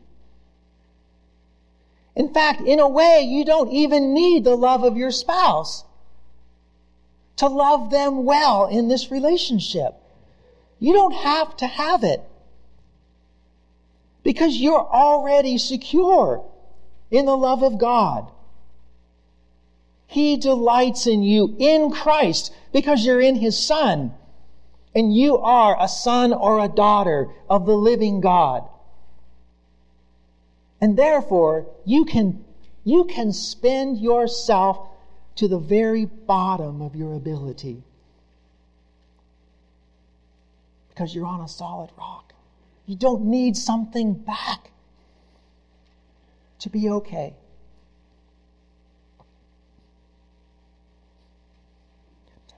In 2.16 2.32
fact, 2.32 2.62
in 2.62 2.80
a 2.80 2.88
way, 2.88 3.24
you 3.28 3.44
don't 3.44 3.72
even 3.72 4.14
need 4.14 4.44
the 4.44 4.56
love 4.56 4.84
of 4.84 4.96
your 4.96 5.10
spouse 5.10 5.86
to 7.38 7.48
love 7.48 7.90
them 7.90 8.26
well 8.26 8.68
in 8.68 8.90
this 8.90 9.10
relationship. 9.10 9.96
You 10.80 10.94
don't 10.94 11.16
have 11.16 11.58
to 11.58 11.66
have 11.66 12.04
it 12.04 12.22
because 14.24 14.56
you're 14.58 14.88
already 14.88 15.58
secure 15.58 16.44
in 17.10 17.26
the 17.26 17.36
love 17.36 17.64
of 17.64 17.78
God. 17.78 18.32
He 20.08 20.38
delights 20.38 21.08
in 21.08 21.24
you 21.24 21.56
in 21.58 21.92
Christ 21.92 22.54
because 22.74 23.06
you're 23.06 23.22
in 23.22 23.36
His 23.36 23.58
Son 23.58 24.14
and 24.94 25.16
you 25.16 25.38
are 25.38 25.78
a 25.80 25.88
son 25.88 26.34
or 26.34 26.60
a 26.60 26.68
daughter 26.68 27.30
of 27.50 27.66
the 27.66 27.76
living 27.76 28.20
God. 28.20 28.68
And 30.82 30.98
therefore, 30.98 31.68
you 31.86 32.06
can, 32.06 32.44
you 32.84 33.06
can 33.06 33.32
spend 33.32 34.00
yourself 34.00 34.90
to 35.36 35.48
the 35.48 35.60
very 35.60 36.06
bottom 36.06 36.82
of 36.82 36.96
your 36.96 37.14
ability 37.14 37.84
because 40.90 41.16
you're 41.16 41.26
on 41.26 41.42
a 41.42 41.48
solid 41.48 41.90
rock. 41.98 42.31
You 42.86 42.96
don't 42.96 43.26
need 43.26 43.56
something 43.56 44.14
back 44.14 44.72
to 46.60 46.70
be 46.70 46.90
okay. 46.90 47.36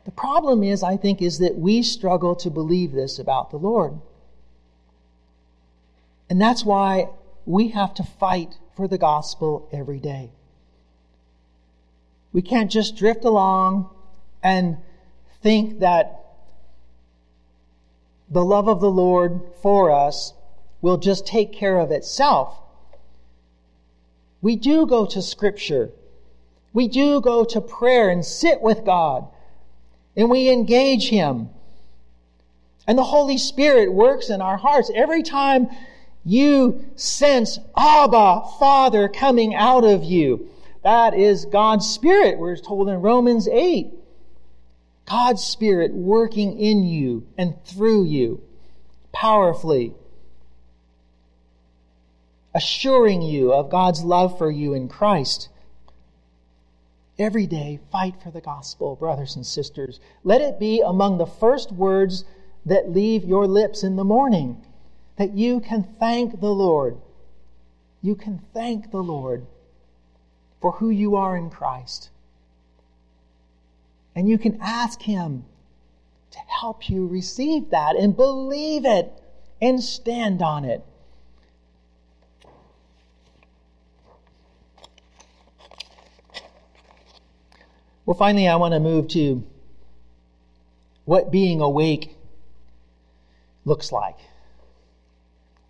The 0.05 0.11
problem 0.11 0.63
is, 0.63 0.83
I 0.83 0.97
think, 0.97 1.21
is 1.21 1.39
that 1.39 1.57
we 1.57 1.81
struggle 1.81 2.35
to 2.37 2.49
believe 2.49 2.91
this 2.91 3.19
about 3.19 3.51
the 3.51 3.57
Lord. 3.57 3.99
And 6.29 6.41
that's 6.41 6.65
why 6.65 7.09
we 7.45 7.69
have 7.69 7.93
to 7.95 8.03
fight 8.03 8.57
for 8.75 8.87
the 8.87 8.97
gospel 8.97 9.69
every 9.71 9.99
day. 9.99 10.31
We 12.33 12.41
can't 12.41 12.71
just 12.71 12.97
drift 12.97 13.23
along 13.23 13.89
and 14.41 14.77
think 15.41 15.79
that 15.79 16.22
the 18.33 18.43
love 18.43 18.67
of 18.67 18.81
the 18.81 18.89
Lord 18.89 19.41
for 19.61 19.91
us 19.91 20.33
will 20.81 20.97
just 20.97 21.25
take 21.25 21.53
care 21.53 21.79
of 21.79 21.91
itself. 21.91 22.57
We 24.41 24.55
do 24.55 24.85
go 24.85 25.05
to 25.05 25.21
Scripture. 25.21 25.91
We 26.73 26.87
do 26.87 27.21
go 27.21 27.45
to 27.45 27.61
prayer 27.61 28.09
and 28.09 28.25
sit 28.25 28.61
with 28.61 28.83
God. 28.83 29.27
And 30.17 30.29
we 30.29 30.49
engage 30.49 31.09
Him. 31.09 31.49
And 32.87 32.97
the 32.97 33.03
Holy 33.03 33.37
Spirit 33.37 33.93
works 33.93 34.29
in 34.29 34.41
our 34.41 34.57
hearts. 34.57 34.91
Every 34.93 35.23
time 35.23 35.69
you 36.25 36.83
sense 36.95 37.59
Abba, 37.77 38.41
Father, 38.59 39.07
coming 39.07 39.53
out 39.53 39.83
of 39.83 40.03
you, 40.03 40.49
that 40.83 41.13
is 41.13 41.45
God's 41.45 41.87
Spirit, 41.87 42.39
we're 42.39 42.57
told 42.57 42.89
in 42.89 43.01
Romans 43.01 43.47
8. 43.47 43.93
God's 45.13 45.43
Spirit 45.43 45.93
working 45.93 46.59
in 46.59 46.85
you 46.85 47.27
and 47.37 47.53
through 47.65 48.05
you 48.05 48.41
powerfully, 49.11 49.93
assuring 52.55 53.21
you 53.21 53.53
of 53.53 53.69
God's 53.69 54.03
love 54.03 54.39
for 54.39 54.49
you 54.49 54.73
in 54.73 54.87
Christ. 54.87 55.49
Every 57.19 57.45
day, 57.45 57.79
fight 57.91 58.15
for 58.23 58.31
the 58.31 58.41
gospel, 58.41 58.95
brothers 58.95 59.35
and 59.35 59.45
sisters. 59.45 59.99
Let 60.23 60.41
it 60.41 60.59
be 60.59 60.81
among 60.81 61.19
the 61.19 61.27
first 61.27 61.71
words 61.71 62.25
that 62.65 62.89
leave 62.89 63.23
your 63.23 63.45
lips 63.45 63.83
in 63.83 63.97
the 63.97 64.03
morning, 64.03 64.65
that 65.17 65.33
you 65.33 65.59
can 65.59 65.83
thank 65.83 66.39
the 66.39 66.55
Lord. 66.55 66.97
You 68.01 68.15
can 68.15 68.41
thank 68.51 68.89
the 68.89 69.03
Lord 69.03 69.45
for 70.59 70.71
who 70.71 70.89
you 70.89 71.15
are 71.15 71.37
in 71.37 71.51
Christ. 71.51 72.09
And 74.15 74.29
you 74.29 74.37
can 74.37 74.59
ask 74.61 75.01
Him 75.01 75.45
to 76.31 76.39
help 76.59 76.89
you 76.89 77.07
receive 77.07 77.69
that 77.71 77.95
and 77.95 78.15
believe 78.15 78.85
it 78.85 79.11
and 79.61 79.81
stand 79.81 80.41
on 80.41 80.65
it. 80.65 80.83
Well, 88.05 88.17
finally, 88.17 88.47
I 88.47 88.57
want 88.57 88.73
to 88.73 88.79
move 88.79 89.07
to 89.09 89.43
what 91.05 91.31
being 91.31 91.61
awake 91.61 92.17
looks 93.65 93.91
like. 93.91 94.17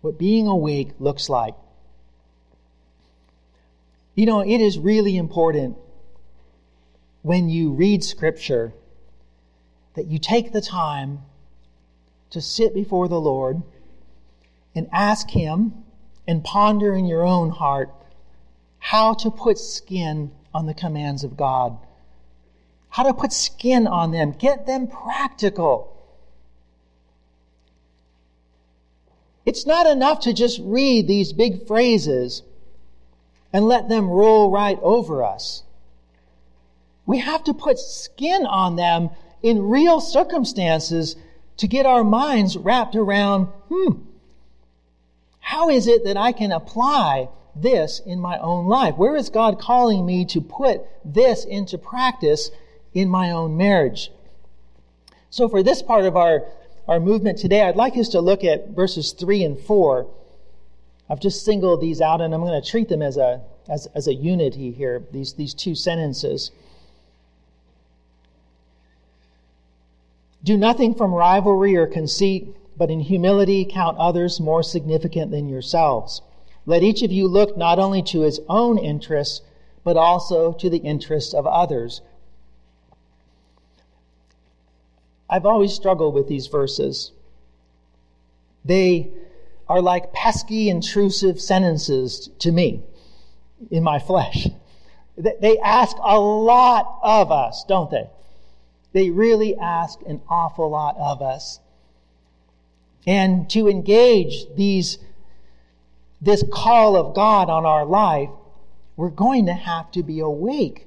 What 0.00 0.18
being 0.18 0.46
awake 0.46 0.90
looks 0.98 1.28
like. 1.28 1.54
You 4.14 4.26
know, 4.26 4.40
it 4.40 4.60
is 4.60 4.78
really 4.78 5.16
important 5.16 5.76
when 7.24 7.48
you 7.48 7.70
read 7.70 8.04
Scripture 8.04 8.74
that 9.94 10.06
you 10.06 10.18
take 10.18 10.52
the 10.52 10.60
time 10.60 11.22
to 12.28 12.38
sit 12.38 12.74
before 12.74 13.08
the 13.08 13.18
Lord 13.18 13.62
and 14.74 14.86
ask 14.92 15.30
Him 15.30 15.72
and 16.28 16.44
ponder 16.44 16.94
in 16.94 17.06
your 17.06 17.24
own 17.24 17.48
heart 17.48 17.90
how 18.78 19.14
to 19.14 19.30
put 19.30 19.56
skin 19.56 20.32
on 20.52 20.66
the 20.66 20.74
commands 20.74 21.24
of 21.24 21.34
God, 21.34 21.78
how 22.90 23.04
to 23.04 23.14
put 23.14 23.32
skin 23.32 23.86
on 23.86 24.10
them, 24.10 24.32
get 24.32 24.66
them 24.66 24.86
practical. 24.86 25.96
It's 29.46 29.64
not 29.64 29.86
enough 29.86 30.20
to 30.20 30.34
just 30.34 30.60
read 30.62 31.08
these 31.08 31.32
big 31.32 31.66
phrases 31.66 32.42
and 33.50 33.64
let 33.64 33.88
them 33.88 34.10
roll 34.10 34.50
right 34.50 34.78
over 34.82 35.24
us. 35.24 35.62
We 37.06 37.18
have 37.18 37.44
to 37.44 37.54
put 37.54 37.78
skin 37.78 38.46
on 38.46 38.76
them 38.76 39.10
in 39.42 39.68
real 39.68 40.00
circumstances 40.00 41.16
to 41.58 41.68
get 41.68 41.86
our 41.86 42.02
minds 42.02 42.56
wrapped 42.56 42.96
around, 42.96 43.46
hmm, 43.68 44.00
how 45.40 45.68
is 45.68 45.86
it 45.86 46.04
that 46.04 46.16
I 46.16 46.32
can 46.32 46.50
apply 46.50 47.28
this 47.54 48.00
in 48.04 48.18
my 48.18 48.38
own 48.38 48.66
life? 48.66 48.96
Where 48.96 49.14
is 49.14 49.28
God 49.28 49.60
calling 49.60 50.04
me 50.04 50.24
to 50.26 50.40
put 50.40 50.82
this 51.04 51.44
into 51.44 51.78
practice 51.78 52.50
in 52.94 53.08
my 53.08 53.30
own 53.32 53.56
marriage. 53.56 54.10
So 55.28 55.48
for 55.48 55.62
this 55.62 55.82
part 55.82 56.04
of 56.04 56.16
our, 56.16 56.44
our 56.86 57.00
movement 57.00 57.38
today, 57.38 57.62
I'd 57.62 57.76
like 57.76 57.96
us 57.96 58.08
to 58.10 58.20
look 58.20 58.44
at 58.44 58.68
verses 58.68 59.12
3 59.12 59.42
and 59.44 59.58
4. 59.58 60.06
I've 61.10 61.20
just 61.20 61.44
singled 61.44 61.80
these 61.80 62.00
out 62.00 62.20
and 62.20 62.32
I'm 62.32 62.40
going 62.40 62.60
to 62.60 62.66
treat 62.66 62.88
them 62.88 63.02
as 63.02 63.16
a, 63.16 63.42
as, 63.68 63.86
as 63.94 64.06
a 64.06 64.14
unity 64.14 64.70
here, 64.70 65.02
these, 65.12 65.34
these 65.34 65.52
two 65.52 65.74
sentences. 65.74 66.52
Do 70.44 70.58
nothing 70.58 70.94
from 70.94 71.14
rivalry 71.14 71.74
or 71.74 71.86
conceit, 71.86 72.54
but 72.76 72.90
in 72.90 73.00
humility 73.00 73.64
count 73.64 73.96
others 73.96 74.38
more 74.38 74.62
significant 74.62 75.30
than 75.30 75.48
yourselves. 75.48 76.20
Let 76.66 76.82
each 76.82 77.02
of 77.02 77.10
you 77.10 77.26
look 77.26 77.56
not 77.56 77.78
only 77.78 78.02
to 78.02 78.20
his 78.20 78.40
own 78.46 78.78
interests, 78.78 79.40
but 79.84 79.96
also 79.96 80.52
to 80.52 80.68
the 80.68 80.78
interests 80.78 81.32
of 81.32 81.46
others. 81.46 82.02
I've 85.30 85.46
always 85.46 85.72
struggled 85.72 86.14
with 86.14 86.28
these 86.28 86.46
verses. 86.46 87.12
They 88.64 89.10
are 89.66 89.80
like 89.80 90.12
pesky, 90.12 90.68
intrusive 90.68 91.40
sentences 91.40 92.28
to 92.40 92.52
me 92.52 92.82
in 93.70 93.82
my 93.82 93.98
flesh. 93.98 94.48
They 95.16 95.58
ask 95.58 95.96
a 96.02 96.18
lot 96.18 96.98
of 97.02 97.32
us, 97.32 97.64
don't 97.66 97.90
they? 97.90 98.10
They 98.94 99.10
really 99.10 99.56
ask 99.56 100.00
an 100.06 100.22
awful 100.30 100.70
lot 100.70 100.96
of 100.96 101.20
us. 101.20 101.58
And 103.06 103.50
to 103.50 103.68
engage 103.68 104.46
these, 104.54 104.98
this 106.22 106.44
call 106.50 106.96
of 106.96 107.14
God 107.14 107.50
on 107.50 107.66
our 107.66 107.84
life, 107.84 108.30
we're 108.96 109.10
going 109.10 109.46
to 109.46 109.52
have 109.52 109.90
to 109.92 110.02
be 110.04 110.20
awake. 110.20 110.86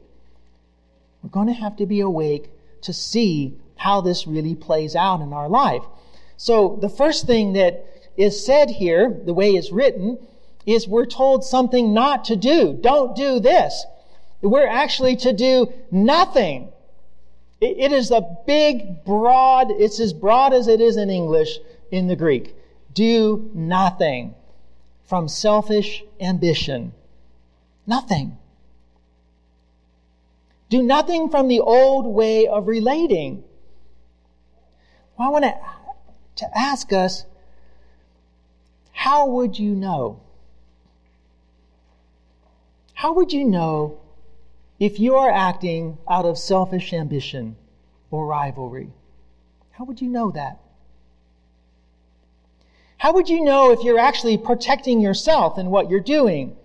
We're 1.22 1.30
going 1.30 1.48
to 1.48 1.54
have 1.54 1.76
to 1.76 1.86
be 1.86 2.00
awake 2.00 2.50
to 2.84 2.94
see 2.94 3.60
how 3.76 4.00
this 4.00 4.26
really 4.26 4.56
plays 4.56 4.96
out 4.96 5.20
in 5.20 5.34
our 5.34 5.50
life. 5.50 5.84
So 6.38 6.80
the 6.82 6.90
first 6.90 7.28
thing 7.28 7.54
that 7.54 7.86
is 8.16 8.44
said 8.44 8.70
here, 8.70 9.22
the 9.26 9.34
way 9.34 9.52
it's 9.52 9.72
written, 9.72 10.18
is 10.66 10.88
we're 10.88 11.06
told 11.06 11.44
something 11.44 11.94
not 11.94 12.24
to 12.26 12.38
do. 12.38 12.78
Don't 12.80 13.18
do 13.18 13.42
this. 13.42 13.86
We're 14.42 14.68
actually 14.68 15.18
to 15.18 15.34
do 15.34 15.74
nothing. 15.92 16.72
It 17.60 17.92
is 17.92 18.12
a 18.12 18.38
big, 18.46 19.04
broad, 19.04 19.72
it's 19.72 20.00
as 20.00 20.14
broad 20.14 20.54
as 20.54 20.68
it 20.68 20.80
is 20.80 20.98
in 20.98 21.10
English 21.10 21.58
in 21.92 22.08
the 22.08 22.16
Greek. 22.16 22.56
Do 22.94 23.50
nothing 23.54 24.36
from 25.06 25.28
selfish 25.28 26.04
ambition. 26.20 26.94
Nothing. 27.86 28.38
Do 30.70 30.84
nothing 30.84 31.30
from 31.30 31.48
the 31.48 31.62
old 31.62 32.06
way 32.06 32.46
of 32.48 32.68
relating. 32.68 33.44
Well, 35.18 35.30
I 35.30 35.32
want 35.32 35.46
to, 35.46 35.56
to 36.38 36.58
ask 36.58 36.92
us, 36.92 37.26
how 38.92 39.28
would 39.28 39.58
you 39.58 39.74
know? 39.74 40.20
How 42.94 43.14
would 43.14 43.32
you 43.32 43.46
know 43.46 44.00
if 44.80 45.00
you 45.00 45.16
are 45.16 45.32
acting 45.32 45.98
out 46.08 46.26
of 46.26 46.38
selfish 46.38 46.94
ambition 46.94 47.56
or 48.12 48.26
rivalry? 48.26 48.90
How 49.72 49.86
would 49.86 50.02
you 50.02 50.10
know 50.10 50.32
that? 50.32 50.60
How 52.98 53.14
would 53.14 53.30
you 53.30 53.44
know 53.44 53.72
if 53.72 53.84
you're 53.84 54.00
actually 54.00 54.38
protecting 54.38 55.00
yourself 55.00 55.58
in 55.58 55.70
what 55.70 55.90
you're 55.90 56.00
doing? 56.00 56.56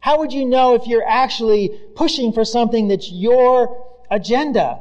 How 0.00 0.18
would 0.18 0.32
you 0.32 0.44
know 0.44 0.74
if 0.74 0.86
you're 0.86 1.06
actually 1.06 1.68
pushing 1.96 2.32
for 2.32 2.44
something 2.44 2.88
that's 2.88 3.10
your 3.10 3.84
agenda? 4.10 4.80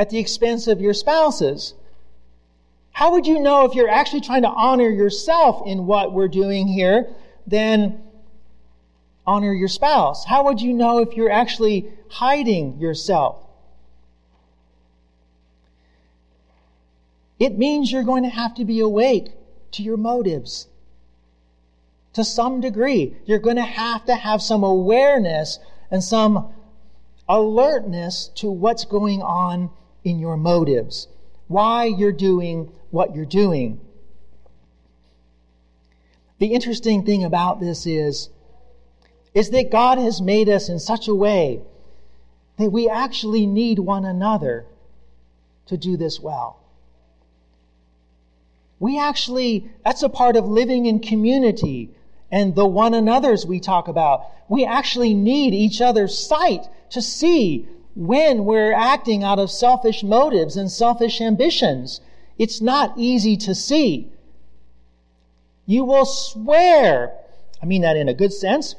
at 0.00 0.08
the 0.08 0.18
expense 0.18 0.66
of 0.66 0.80
your 0.80 0.94
spouses? 0.94 1.74
How 2.92 3.12
would 3.12 3.26
you 3.26 3.38
know 3.38 3.66
if 3.66 3.74
you're 3.74 3.90
actually 3.90 4.22
trying 4.22 4.42
to 4.42 4.48
honor 4.48 4.88
yourself 4.88 5.66
in 5.66 5.86
what 5.86 6.14
we're 6.14 6.26
doing 6.26 6.66
here 6.66 7.06
than 7.46 8.00
honor 9.30 9.54
your 9.54 9.68
spouse? 9.68 10.24
How 10.24 10.44
would 10.46 10.60
you 10.60 10.72
know 10.72 10.98
if 10.98 11.16
you're 11.16 11.30
actually 11.30 11.88
hiding 12.08 12.80
yourself? 12.80 13.36
It 17.38 17.56
means 17.56 17.92
you're 17.92 18.02
going 18.02 18.24
to 18.24 18.28
have 18.28 18.54
to 18.56 18.64
be 18.64 18.80
awake 18.80 19.28
to 19.72 19.84
your 19.84 19.96
motives. 19.96 20.66
To 22.14 22.24
some 22.24 22.60
degree, 22.60 23.16
you're 23.24 23.38
going 23.38 23.56
to 23.56 23.62
have 23.62 24.04
to 24.06 24.16
have 24.16 24.42
some 24.42 24.64
awareness 24.64 25.60
and 25.92 26.02
some 26.02 26.52
alertness 27.28 28.30
to 28.34 28.50
what's 28.50 28.84
going 28.84 29.22
on 29.22 29.70
in 30.02 30.18
your 30.18 30.36
motives, 30.36 31.06
why 31.46 31.84
you're 31.84 32.10
doing 32.10 32.72
what 32.90 33.14
you're 33.14 33.24
doing. 33.24 33.80
The 36.40 36.48
interesting 36.48 37.04
thing 37.04 37.22
about 37.22 37.60
this 37.60 37.86
is, 37.86 38.28
is 39.34 39.50
that 39.50 39.70
God 39.70 39.98
has 39.98 40.20
made 40.20 40.48
us 40.48 40.68
in 40.68 40.78
such 40.78 41.08
a 41.08 41.14
way 41.14 41.60
that 42.58 42.70
we 42.70 42.88
actually 42.88 43.46
need 43.46 43.78
one 43.78 44.04
another 44.04 44.66
to 45.66 45.76
do 45.76 45.96
this 45.96 46.20
well. 46.20 46.58
We 48.78 48.98
actually, 48.98 49.70
that's 49.84 50.02
a 50.02 50.08
part 50.08 50.36
of 50.36 50.46
living 50.46 50.86
in 50.86 51.00
community 51.00 51.90
and 52.30 52.54
the 52.54 52.66
one 52.66 52.94
another's 52.94 53.44
we 53.46 53.60
talk 53.60 53.88
about. 53.88 54.26
We 54.48 54.64
actually 54.64 55.14
need 55.14 55.54
each 55.54 55.80
other's 55.80 56.18
sight 56.18 56.66
to 56.90 57.02
see 57.02 57.68
when 57.94 58.44
we're 58.44 58.72
acting 58.72 59.22
out 59.22 59.38
of 59.38 59.50
selfish 59.50 60.02
motives 60.02 60.56
and 60.56 60.70
selfish 60.70 61.20
ambitions. 61.20 62.00
It's 62.38 62.60
not 62.60 62.94
easy 62.96 63.36
to 63.38 63.54
see. 63.54 64.10
You 65.66 65.84
will 65.84 66.06
swear, 66.06 67.12
I 67.62 67.66
mean 67.66 67.82
that 67.82 67.96
in 67.96 68.08
a 68.08 68.14
good 68.14 68.32
sense, 68.32 68.74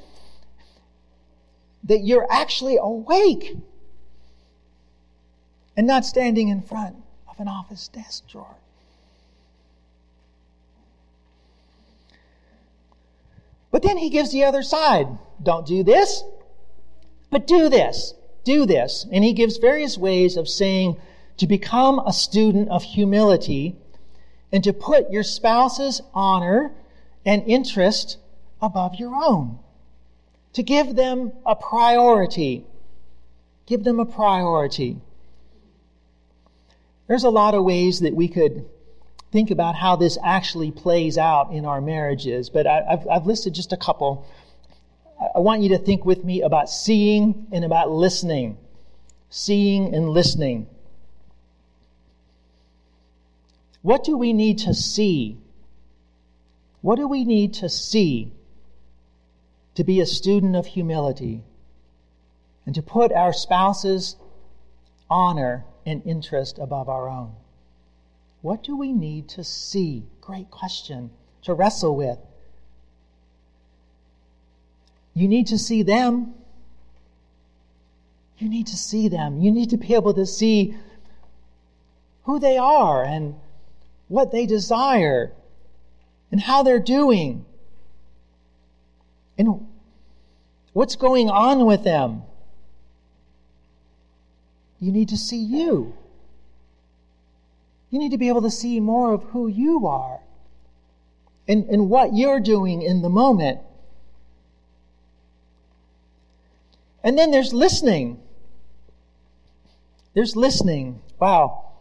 that 1.84 2.04
you're 2.04 2.28
actually 2.30 2.78
awake 2.78 3.58
and 5.76 5.88
not 5.88 6.06
standing 6.06 6.50
in 6.50 6.62
front 6.62 6.96
of 7.30 7.40
an 7.40 7.48
office 7.48 7.88
desk 7.88 8.28
drawer. 8.30 8.56
But 13.72 13.84
then 13.84 13.98
he 13.98 14.10
gives 14.10 14.32
the 14.32 14.44
other 14.44 14.64
side. 14.64 15.08
Don't 15.42 15.66
do 15.66 15.84
this, 15.84 16.24
but 17.30 17.48
do 17.48 17.70
this 17.70 18.14
do 18.44 18.66
this. 18.66 19.06
And 19.12 19.24
he 19.24 19.34
gives 19.34 19.58
various 19.58 19.98
ways 19.98 20.38
of 20.38 20.48
saying 20.48 20.98
to 21.38 21.48
become 21.48 22.00
a 22.00 22.14
student 22.14 22.70
of 22.70 22.84
humility 22.84 23.76
and 24.52 24.64
to 24.64 24.74
put 24.74 25.12
your 25.12 25.24
spouse's 25.24 26.02
honor 26.14 26.72
and 27.26 27.44
interest 27.46 28.18
above 28.62 28.96
your 28.96 29.16
own. 29.16 29.60
To 30.54 30.64
give 30.64 30.96
them 30.96 31.32
a 31.46 31.56
priority. 31.56 32.66
Give 33.66 33.84
them 33.84 34.00
a 34.00 34.06
priority. 34.06 34.98
There's 37.08 37.24
a 37.24 37.30
lot 37.30 37.54
of 37.54 37.64
ways 37.64 38.02
that 38.02 38.14
we 38.14 38.28
could 38.28 38.66
think 39.32 39.50
about 39.50 39.76
how 39.76 39.96
this 39.96 40.18
actually 40.24 40.72
plays 40.72 41.18
out 41.18 41.52
in 41.52 41.66
our 41.66 41.80
marriages, 41.80 42.50
but 42.50 42.68
I, 42.68 42.84
have 42.90 43.08
I've 43.10 43.26
listed 43.26 43.54
just 43.54 43.72
a 43.72 43.78
couple. 43.78 44.28
I 45.34 45.40
want 45.40 45.62
you 45.62 45.70
to 45.70 45.78
think 45.78 46.06
with 46.06 46.24
me 46.26 46.42
about 46.42 46.70
seeing 46.70 47.48
and 47.52 47.64
about 47.64 47.92
listening. 47.92 48.58
Seeing 49.30 49.96
and 49.96 50.10
listening. 50.10 50.68
What 53.82 54.04
do 54.04 54.18
we 54.18 54.34
need 54.34 54.60
to 54.60 54.74
see? 54.74 55.38
What 56.82 56.98
do 56.98 57.08
we 57.08 57.24
need 57.24 57.54
to 57.56 57.70
see 57.70 58.34
to 59.76 59.84
be 59.84 60.00
a 60.00 60.06
student 60.06 60.56
of 60.56 60.66
humility 60.66 61.44
and 62.66 62.76
to 62.76 62.82
put 62.82 63.12
our 63.12 63.34
spouse's 63.34 64.16
honor 65.10 65.66
and 65.86 66.06
interest 66.06 66.60
above 66.60 66.90
our 66.90 67.10
own? 67.10 67.34
What 68.42 68.64
do 68.64 68.76
we 68.76 68.92
need 68.92 69.30
to 69.30 69.44
see? 69.44 70.04
Great 70.20 70.50
question 70.50 71.12
to 71.44 71.54
wrestle 71.54 71.96
with. 71.96 72.18
You 75.14 75.28
need 75.28 75.48
to 75.48 75.58
see 75.58 75.84
them. 75.84 76.34
You 78.38 78.50
need 78.50 78.68
to 78.68 78.78
see 78.78 79.08
them. 79.08 79.40
You 79.42 79.52
need 79.52 79.70
to 79.72 79.78
be 79.78 79.94
able 79.94 80.14
to 80.14 80.26
see 80.26 80.76
who 82.24 82.40
they 82.40 82.58
are 82.58 83.04
and 83.04 83.36
what 84.08 84.32
they 84.32 84.46
desire 84.46 85.32
and 86.32 86.40
how 86.40 86.64
they're 86.64 86.80
doing 86.80 87.46
and 89.42 89.68
what's 90.74 90.96
going 90.96 91.30
on 91.30 91.66
with 91.66 91.84
them. 91.84 92.24
You 94.80 94.92
need 94.92 95.10
to 95.10 95.18
see 95.18 95.42
you. 95.42 95.96
You 97.90 98.00
need 98.00 98.12
to 98.12 98.18
be 98.18 98.30
able 98.30 98.44
to 98.44 98.52
see 98.52 98.80
more 98.80 99.14
of 99.14 99.24
who 99.26 99.48
you 99.48 99.88
are 99.88 100.20
and, 101.48 101.66
and 101.66 101.90
what 101.90 102.16
you're 102.16 102.40
doing 102.40 102.82
in 102.82 103.02
the 103.02 103.10
moment. 103.10 103.60
And 107.04 107.18
then 107.18 107.32
there's 107.32 107.54
listening. 107.54 108.20
There's 110.14 110.36
listening. 110.36 111.02
Wow. 111.20 111.72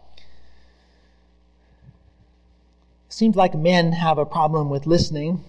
Seems 3.09 3.37
like 3.37 3.55
men 3.55 3.93
have 3.93 4.19
a 4.19 4.25
problem 4.25 4.71
with 4.71 4.87
listening. 4.87 5.45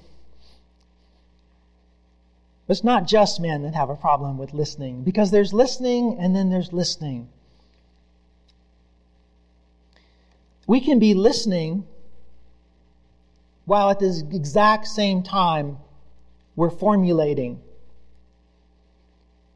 But 2.71 2.77
it's 2.77 2.85
not 2.85 3.05
just 3.05 3.41
men 3.41 3.63
that 3.63 3.75
have 3.75 3.89
a 3.89 3.97
problem 3.97 4.37
with 4.37 4.53
listening, 4.53 5.03
because 5.03 5.29
there's 5.29 5.51
listening 5.51 6.15
and 6.17 6.33
then 6.33 6.49
there's 6.49 6.71
listening. 6.71 7.27
We 10.67 10.79
can 10.79 10.97
be 10.97 11.13
listening 11.13 11.85
while 13.65 13.89
at 13.89 13.99
the 13.99 14.25
exact 14.31 14.87
same 14.87 15.21
time 15.21 15.79
we're 16.55 16.69
formulating. 16.69 17.59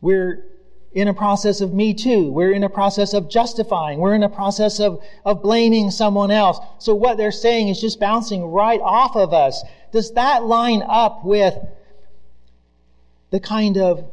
We're 0.01 0.43
in 0.91 1.07
a 1.07 1.13
process 1.13 1.61
of 1.61 1.73
me 1.73 1.93
too. 1.93 2.29
We're 2.29 2.51
in 2.51 2.65
a 2.65 2.69
process 2.69 3.13
of 3.13 3.29
justifying. 3.29 3.99
We're 3.99 4.15
in 4.15 4.23
a 4.23 4.29
process 4.29 4.81
of, 4.81 5.01
of 5.23 5.41
blaming 5.41 5.89
someone 5.89 6.31
else. 6.31 6.59
So 6.79 6.93
what 6.93 7.15
they're 7.15 7.31
saying 7.31 7.69
is 7.69 7.79
just 7.79 7.97
bouncing 7.97 8.43
right 8.43 8.81
off 8.81 9.15
of 9.15 9.33
us. 9.33 9.63
Does 9.93 10.11
that 10.15 10.43
line 10.43 10.83
up 10.85 11.23
with 11.23 11.57
the 13.35 13.39
kind 13.41 13.77
of 13.77 14.09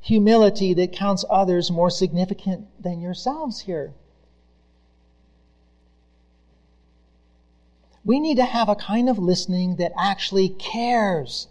humility 0.00 0.74
that 0.74 0.90
counts 0.90 1.24
others 1.30 1.70
more 1.70 1.90
significant 1.90 2.66
than 2.82 3.00
yourselves 3.00 3.60
here? 3.60 3.92
We 8.04 8.18
need 8.18 8.34
to 8.38 8.44
have 8.44 8.68
a 8.68 8.74
kind 8.74 9.08
of 9.08 9.16
listening 9.16 9.76
that 9.76 9.92
actually 9.96 10.48
cares, 10.48 11.46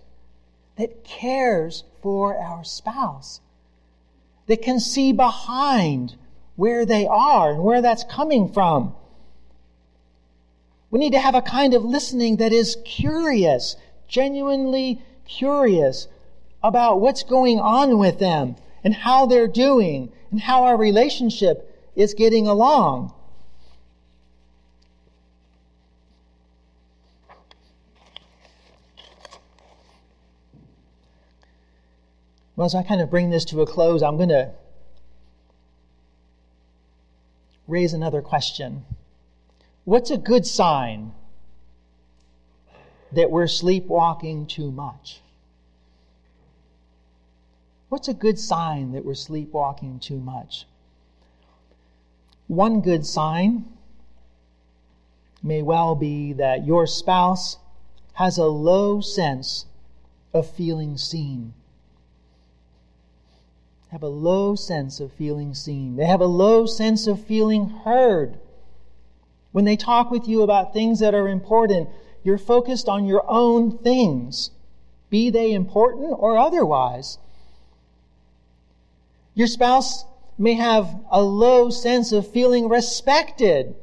that 0.76 1.06
cares 1.06 1.86
for 2.02 2.38
our 2.38 2.66
spouse 2.66 3.40
that 4.48 4.62
can 4.62 4.82
see 4.82 5.14
behind 5.14 6.18
where 6.58 6.86
they 6.86 7.08
are 7.08 7.54
and 7.54 7.64
where 7.64 7.82
that's 7.82 8.04
coming 8.04 8.52
from. 8.52 8.94
We 10.92 11.00
need 11.00 11.14
to 11.14 11.20
have 11.20 11.36
a 11.36 11.42
kind 11.42 11.74
of 11.74 11.86
listening 11.86 12.36
that 12.36 12.52
is 12.52 12.76
curious, 12.84 13.78
genuinely 14.10 15.02
curious 15.26 16.10
about 16.64 17.02
what's 17.02 17.24
going 17.24 17.60
on 17.60 17.98
with 17.98 18.20
them 18.20 18.56
and 18.84 18.94
how 18.94 19.26
they're 19.26 19.48
doing 19.48 20.12
and 20.32 20.40
how 20.40 20.64
our 20.64 20.78
relationship 20.78 21.70
is 21.96 22.14
getting 22.14 22.48
along. 22.48 23.14
Well, 32.56 32.66
as 32.66 32.76
I 32.76 32.84
kind 32.84 33.02
of 33.02 33.10
bring 33.10 33.32
this 33.32 33.46
to 33.46 33.62
a 33.62 33.66
close, 33.66 34.04
I'm 34.04 34.18
going 34.18 34.30
to 34.30 34.52
raise 37.68 37.94
another 37.94 38.22
question. 38.22 38.86
What's 39.86 40.12
a 40.12 40.18
good 40.18 40.46
sign 40.46 41.14
that 43.12 43.32
we're 43.32 43.48
sleepwalking 43.48 44.46
too 44.48 44.72
much? 44.72 45.23
What's 47.94 48.08
a 48.08 48.14
good 48.16 48.40
sign 48.40 48.94
that 48.94 49.06
we're 49.06 49.14
sleepwalking 49.14 50.00
too 50.00 50.18
much? 50.18 50.66
One 52.48 52.82
good 52.82 53.06
sign 53.06 53.66
may 55.44 55.62
well 55.62 55.94
be 55.94 56.34
that 56.34 56.66
your 56.66 56.88
spouse 56.88 57.58
has 58.14 58.40
a 58.40 58.48
low 58.48 59.00
sense 59.00 59.68
of 60.34 60.50
feeling 60.50 60.98
seen 60.98 61.54
have 63.92 64.02
a 64.02 64.08
low 64.08 64.56
sense 64.56 65.00
of 65.00 65.14
feeling 65.14 65.54
seen. 65.54 65.96
They 65.96 66.08
have 66.08 66.20
a 66.20 66.26
low 66.26 66.66
sense 66.66 67.06
of 67.06 67.24
feeling 67.24 67.70
heard. 67.70 68.40
When 69.52 69.66
they 69.66 69.76
talk 69.76 70.10
with 70.10 70.28
you 70.28 70.42
about 70.42 70.74
things 70.74 70.98
that 70.98 71.14
are 71.14 71.28
important, 71.28 71.90
you're 72.24 72.40
focused 72.40 72.90
on 72.90 73.06
your 73.06 73.24
own 73.28 73.78
things, 73.78 74.50
be 75.12 75.30
they 75.30 75.54
important 75.54 76.16
or 76.18 76.40
otherwise. 76.40 77.20
Your 79.36 79.48
spouse 79.48 80.06
may 80.38 80.54
have 80.54 80.90
a 81.12 81.22
low 81.22 81.70
sense 81.70 82.12
of 82.12 82.32
feeling 82.32 82.70
respected, 82.70 83.76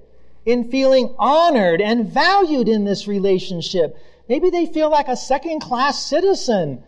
in 0.47 0.71
feeling 0.71 1.15
honored 1.19 1.81
and 1.81 2.09
valued 2.09 2.69
in 2.69 2.85
this 2.85 3.07
relationship. 3.07 3.97
Maybe 4.29 4.51
they 4.51 4.67
feel 4.67 4.91
like 4.91 5.09
a 5.09 5.17
second 5.17 5.61
class 5.61 6.03
citizen. 6.05 6.83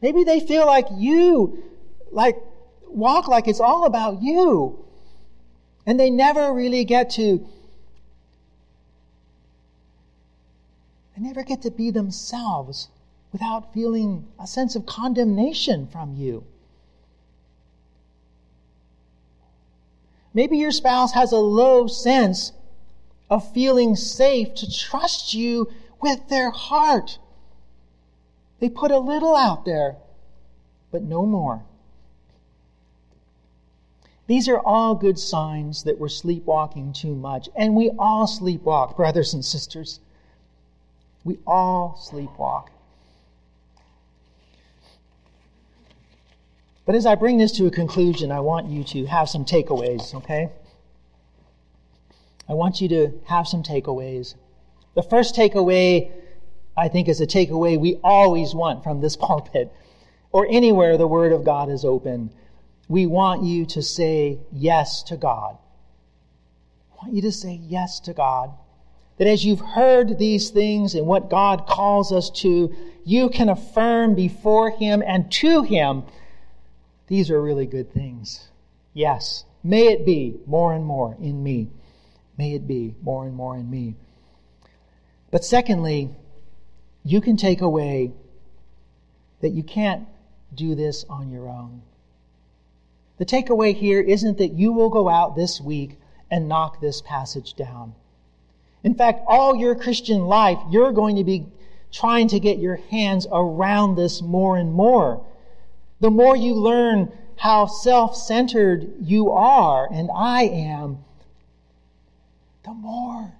Maybe 0.00 0.24
they 0.24 0.40
feel 0.40 0.66
like 0.66 0.86
you 0.96 1.62
like 2.10 2.36
walk 2.86 3.28
like 3.28 3.48
it's 3.48 3.60
all 3.60 3.84
about 3.84 4.22
you. 4.22 4.84
And 5.86 5.98
they 5.98 6.10
never 6.10 6.52
really 6.52 6.84
get 6.84 7.10
to 7.10 7.46
they 11.16 11.22
never 11.22 11.42
get 11.42 11.62
to 11.62 11.70
be 11.70 11.90
themselves 11.90 12.88
without 13.32 13.74
feeling 13.74 14.26
a 14.40 14.46
sense 14.46 14.76
of 14.76 14.86
condemnation 14.86 15.88
from 15.88 16.14
you. 16.14 16.44
Maybe 20.34 20.58
your 20.58 20.70
spouse 20.70 21.12
has 21.12 21.32
a 21.32 21.38
low 21.38 21.86
sense 21.86 22.52
of 23.28 23.52
feeling 23.52 23.96
safe 23.96 24.54
to 24.54 24.70
trust 24.70 25.34
you 25.34 25.70
with 26.00 26.28
their 26.28 26.50
heart. 26.50 27.18
They 28.60 28.68
put 28.68 28.90
a 28.90 28.98
little 28.98 29.34
out 29.34 29.64
there, 29.64 29.96
but 30.90 31.02
no 31.02 31.26
more. 31.26 31.62
These 34.26 34.48
are 34.48 34.60
all 34.60 34.94
good 34.94 35.18
signs 35.18 35.84
that 35.84 35.98
we're 35.98 36.08
sleepwalking 36.08 36.92
too 36.92 37.14
much. 37.14 37.48
And 37.56 37.74
we 37.74 37.90
all 37.98 38.26
sleepwalk, 38.26 38.96
brothers 38.96 39.34
and 39.34 39.44
sisters. 39.44 40.00
We 41.24 41.38
all 41.46 41.98
sleepwalk. 42.00 42.68
But 46.84 46.94
as 46.94 47.06
I 47.06 47.14
bring 47.14 47.38
this 47.38 47.52
to 47.52 47.66
a 47.66 47.70
conclusion, 47.70 48.32
I 48.32 48.40
want 48.40 48.68
you 48.68 48.84
to 48.84 49.06
have 49.06 49.28
some 49.28 49.44
takeaways, 49.44 50.14
okay? 50.14 50.50
I 52.48 52.54
want 52.54 52.80
you 52.80 52.88
to 52.88 53.20
have 53.26 53.46
some 53.46 53.62
takeaways. 53.62 54.34
The 54.94 55.02
first 55.02 55.34
takeaway, 55.36 56.10
I 56.76 56.88
think, 56.88 57.08
is 57.08 57.20
a 57.20 57.26
takeaway 57.26 57.78
we 57.78 58.00
always 58.02 58.54
want 58.54 58.82
from 58.82 59.00
this 59.00 59.16
pulpit 59.28 59.72
or 60.32 60.46
anywhere 60.50 60.96
the 60.96 61.06
Word 61.06 61.32
of 61.32 61.44
God 61.44 61.70
is 61.70 61.84
open 61.84 62.30
we 62.92 63.06
want 63.06 63.42
you 63.42 63.64
to 63.64 63.80
say 63.80 64.38
yes 64.52 65.02
to 65.04 65.16
God. 65.16 65.56
I 66.92 66.94
want 67.02 67.14
you 67.14 67.22
to 67.22 67.32
say 67.32 67.58
yes 67.62 68.00
to 68.00 68.12
God. 68.12 68.52
That 69.16 69.28
as 69.28 69.46
you've 69.46 69.60
heard 69.60 70.18
these 70.18 70.50
things 70.50 70.94
and 70.94 71.06
what 71.06 71.30
God 71.30 71.66
calls 71.66 72.12
us 72.12 72.28
to, 72.42 72.74
you 73.04 73.30
can 73.30 73.48
affirm 73.48 74.14
before 74.14 74.70
Him 74.70 75.02
and 75.06 75.32
to 75.32 75.62
Him, 75.62 76.04
these 77.12 77.30
are 77.30 77.42
really 77.42 77.66
good 77.66 77.92
things. 77.92 78.48
Yes, 78.94 79.44
may 79.62 79.88
it 79.88 80.06
be 80.06 80.40
more 80.46 80.72
and 80.72 80.82
more 80.82 81.14
in 81.20 81.42
me. 81.42 81.68
May 82.38 82.54
it 82.54 82.66
be 82.66 82.94
more 83.02 83.26
and 83.26 83.36
more 83.36 83.54
in 83.54 83.68
me. 83.68 83.96
But 85.30 85.44
secondly, 85.44 86.08
you 87.04 87.20
can 87.20 87.36
take 87.36 87.60
away 87.60 88.12
that 89.42 89.50
you 89.50 89.62
can't 89.62 90.08
do 90.54 90.74
this 90.74 91.04
on 91.10 91.30
your 91.30 91.50
own. 91.50 91.82
The 93.18 93.26
takeaway 93.26 93.74
here 93.74 94.00
isn't 94.00 94.38
that 94.38 94.54
you 94.54 94.72
will 94.72 94.88
go 94.88 95.10
out 95.10 95.36
this 95.36 95.60
week 95.60 95.98
and 96.30 96.48
knock 96.48 96.80
this 96.80 97.02
passage 97.02 97.52
down. 97.52 97.94
In 98.82 98.94
fact, 98.94 99.20
all 99.26 99.54
your 99.54 99.74
Christian 99.74 100.24
life, 100.24 100.60
you're 100.70 100.92
going 100.92 101.16
to 101.16 101.24
be 101.24 101.44
trying 101.92 102.28
to 102.28 102.40
get 102.40 102.56
your 102.56 102.76
hands 102.76 103.26
around 103.30 103.96
this 103.96 104.22
more 104.22 104.56
and 104.56 104.72
more. 104.72 105.26
The 106.02 106.10
more 106.10 106.34
you 106.34 106.54
learn 106.56 107.12
how 107.36 107.66
self 107.66 108.16
centered 108.16 108.92
you 109.00 109.30
are 109.30 109.88
and 109.88 110.10
I 110.12 110.42
am, 110.42 111.04
the 112.64 112.74
more, 112.74 113.34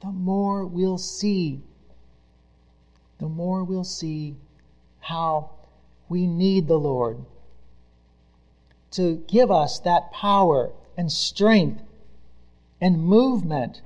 the 0.00 0.12
more 0.12 0.64
we'll 0.64 0.98
see. 0.98 1.60
The 3.18 3.28
more 3.28 3.64
we'll 3.64 3.82
see 3.82 4.36
how 5.00 5.50
we 6.08 6.28
need 6.28 6.68
the 6.68 6.78
Lord 6.78 7.24
to 8.92 9.16
give 9.26 9.50
us 9.50 9.80
that 9.80 10.12
power 10.12 10.70
and 10.96 11.10
strength 11.10 11.82
and 12.80 13.02
movement 13.02 13.82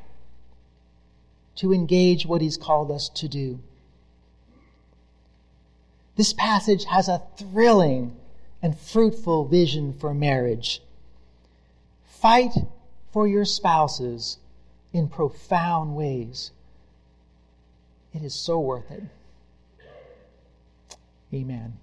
to 1.56 1.72
engage 1.72 2.26
what 2.26 2.42
He's 2.42 2.58
called 2.58 2.90
us 2.90 3.08
to 3.08 3.26
do. 3.26 3.60
This 6.16 6.32
passage 6.32 6.84
has 6.84 7.08
a 7.08 7.22
thrilling 7.36 8.16
and 8.62 8.78
fruitful 8.78 9.46
vision 9.46 9.92
for 9.94 10.12
marriage. 10.12 10.82
Fight 12.04 12.52
for 13.12 13.26
your 13.26 13.44
spouses 13.44 14.38
in 14.92 15.08
profound 15.08 15.96
ways. 15.96 16.50
It 18.14 18.22
is 18.22 18.34
so 18.34 18.60
worth 18.60 18.90
it. 18.90 19.02
Amen. 21.32 21.78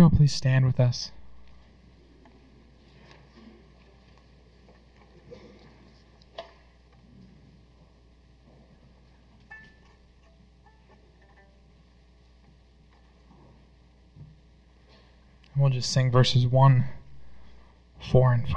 All 0.00 0.08
please 0.08 0.32
stand 0.32 0.64
with 0.64 0.80
us? 0.80 1.12
And 15.52 15.62
We'll 15.62 15.68
just 15.70 15.92
sing 15.92 16.10
verses 16.10 16.46
1, 16.46 16.84
4, 18.10 18.32
and 18.32 18.48
5. 18.48 18.56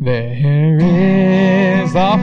There 0.00 0.78
is 0.80 1.94
a 1.96 2.16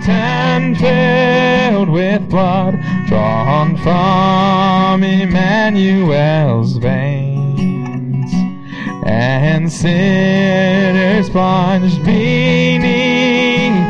fountain 0.00 0.74
filled 0.76 1.90
with 1.90 2.28
blood 2.30 2.80
drawn 3.06 3.76
from 3.76 5.02
Emmanuel's 5.04 6.78
veins, 6.78 8.32
and 9.04 9.70
sinners 9.70 11.28
plunged 11.28 12.02
beneath 12.04 12.92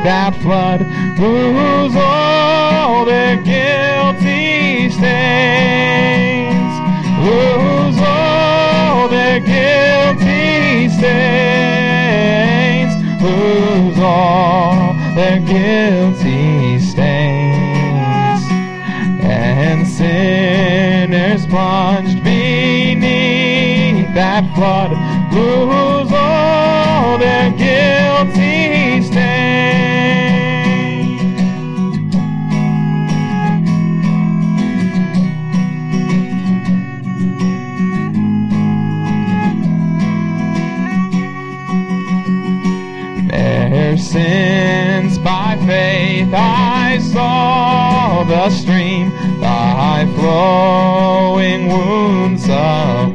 that 0.03 0.35
flood 0.43 0.81
lose 1.21 1.95
all 1.95 3.05
their 3.05 3.37
guilty 3.37 4.91
stains, 4.91 6.75
lose 7.21 8.01
all 8.01 9.09
their 9.09 9.39
guilty 9.39 10.89
stains, 10.89 11.32
that 24.33 24.55
flood 24.55 24.93
lose 25.35 26.11
all 26.11 27.19
their 27.19 27.51
guilty 27.51 29.03
stains. 29.03 29.13
Their 43.29 43.99
sins 43.99 45.19
by 45.19 45.59
faith 45.67 46.33
I 46.33 46.99
saw 47.01 48.25
the 48.25 48.49
stream 48.49 49.11
thy 49.41 50.07
flowing 50.17 51.69
wounds 51.69 52.45
supply. 52.45 53.12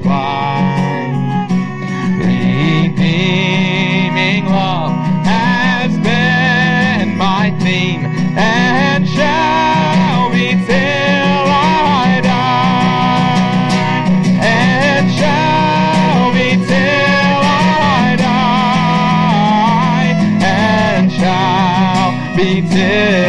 Shall 22.38 23.27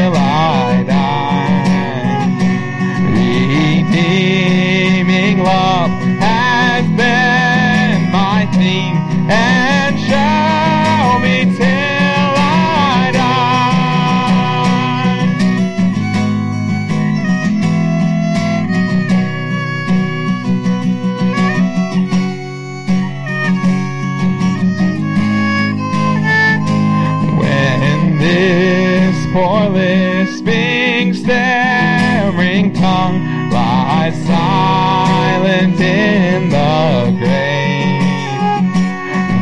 in 36.39 36.49
the 36.51 37.17
grave, 37.19 38.63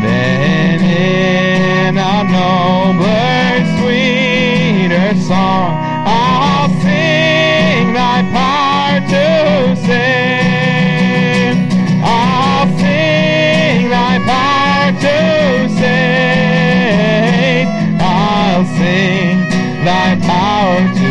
then 0.02 0.80
in 0.82 1.96
a 1.98 2.24
nobler, 2.32 3.64
sweeter 3.76 5.10
song 5.28 5.70
I'll 6.08 6.70
sing 6.80 7.92
thy 7.92 8.18
power 8.36 9.00
to 9.12 9.26
save. 9.86 11.56
I'll 12.02 12.68
sing 12.78 13.78
thy 13.94 14.14
power 14.30 14.88
to 15.04 15.16
save. 15.80 17.68
I'll 18.00 18.64
sing 18.78 19.36
thy 19.84 20.08
power 20.30 20.80
to 21.00 21.05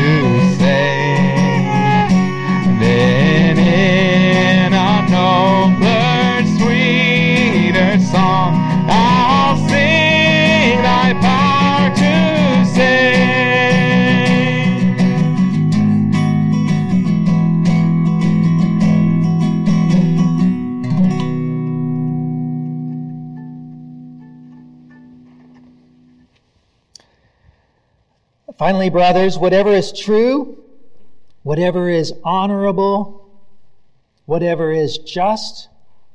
Finally, 28.57 28.89
brothers, 28.89 29.37
whatever 29.37 29.71
is 29.71 29.91
true, 29.91 30.57
whatever 31.43 31.89
is 31.89 32.13
honorable, 32.23 33.29
whatever 34.25 34.71
is 34.71 34.97
just, 34.97 35.67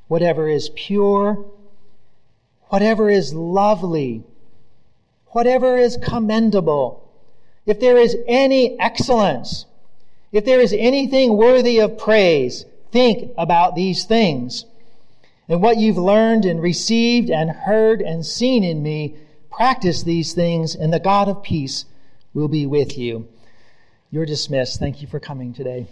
whatever 0.09 0.49
is 0.49 0.71
pure, 0.75 1.45
whatever 2.69 3.11
is 3.11 3.35
lovely, 3.35 4.23
whatever 5.29 5.77
is 5.77 5.99
commendable, 6.03 7.07
if 7.67 7.79
there 7.79 7.99
is 7.99 8.17
any 8.27 8.79
excellence, 8.81 9.67
if 10.33 10.47
there 10.47 10.61
is 10.61 10.73
anything 10.73 11.37
worthy 11.37 11.79
of 11.79 11.99
praise, 11.99 12.65
think 12.91 13.33
about 13.37 13.75
these 13.75 14.05
things. 14.05 14.65
And 15.47 15.61
what 15.61 15.77
you've 15.77 15.99
learned 15.99 16.47
and 16.47 16.63
received 16.63 17.29
and 17.29 17.51
heard 17.51 18.01
and 18.01 18.25
seen 18.25 18.65
in 18.65 18.83
me, 18.83 19.17
practice 19.51 20.03
these 20.05 20.33
things, 20.33 20.75
and 20.75 20.91
the 20.91 21.01
God 21.01 21.29
of 21.29 21.43
peace 21.43 21.85
will 22.35 22.49
be 22.49 22.67
with 22.67 22.97
you. 22.99 23.29
You're 24.11 24.27
dismissed. 24.27 24.79
Thank 24.79 25.03
you 25.03 25.09
for 25.09 25.21
coming 25.21 25.53
today. 25.53 25.87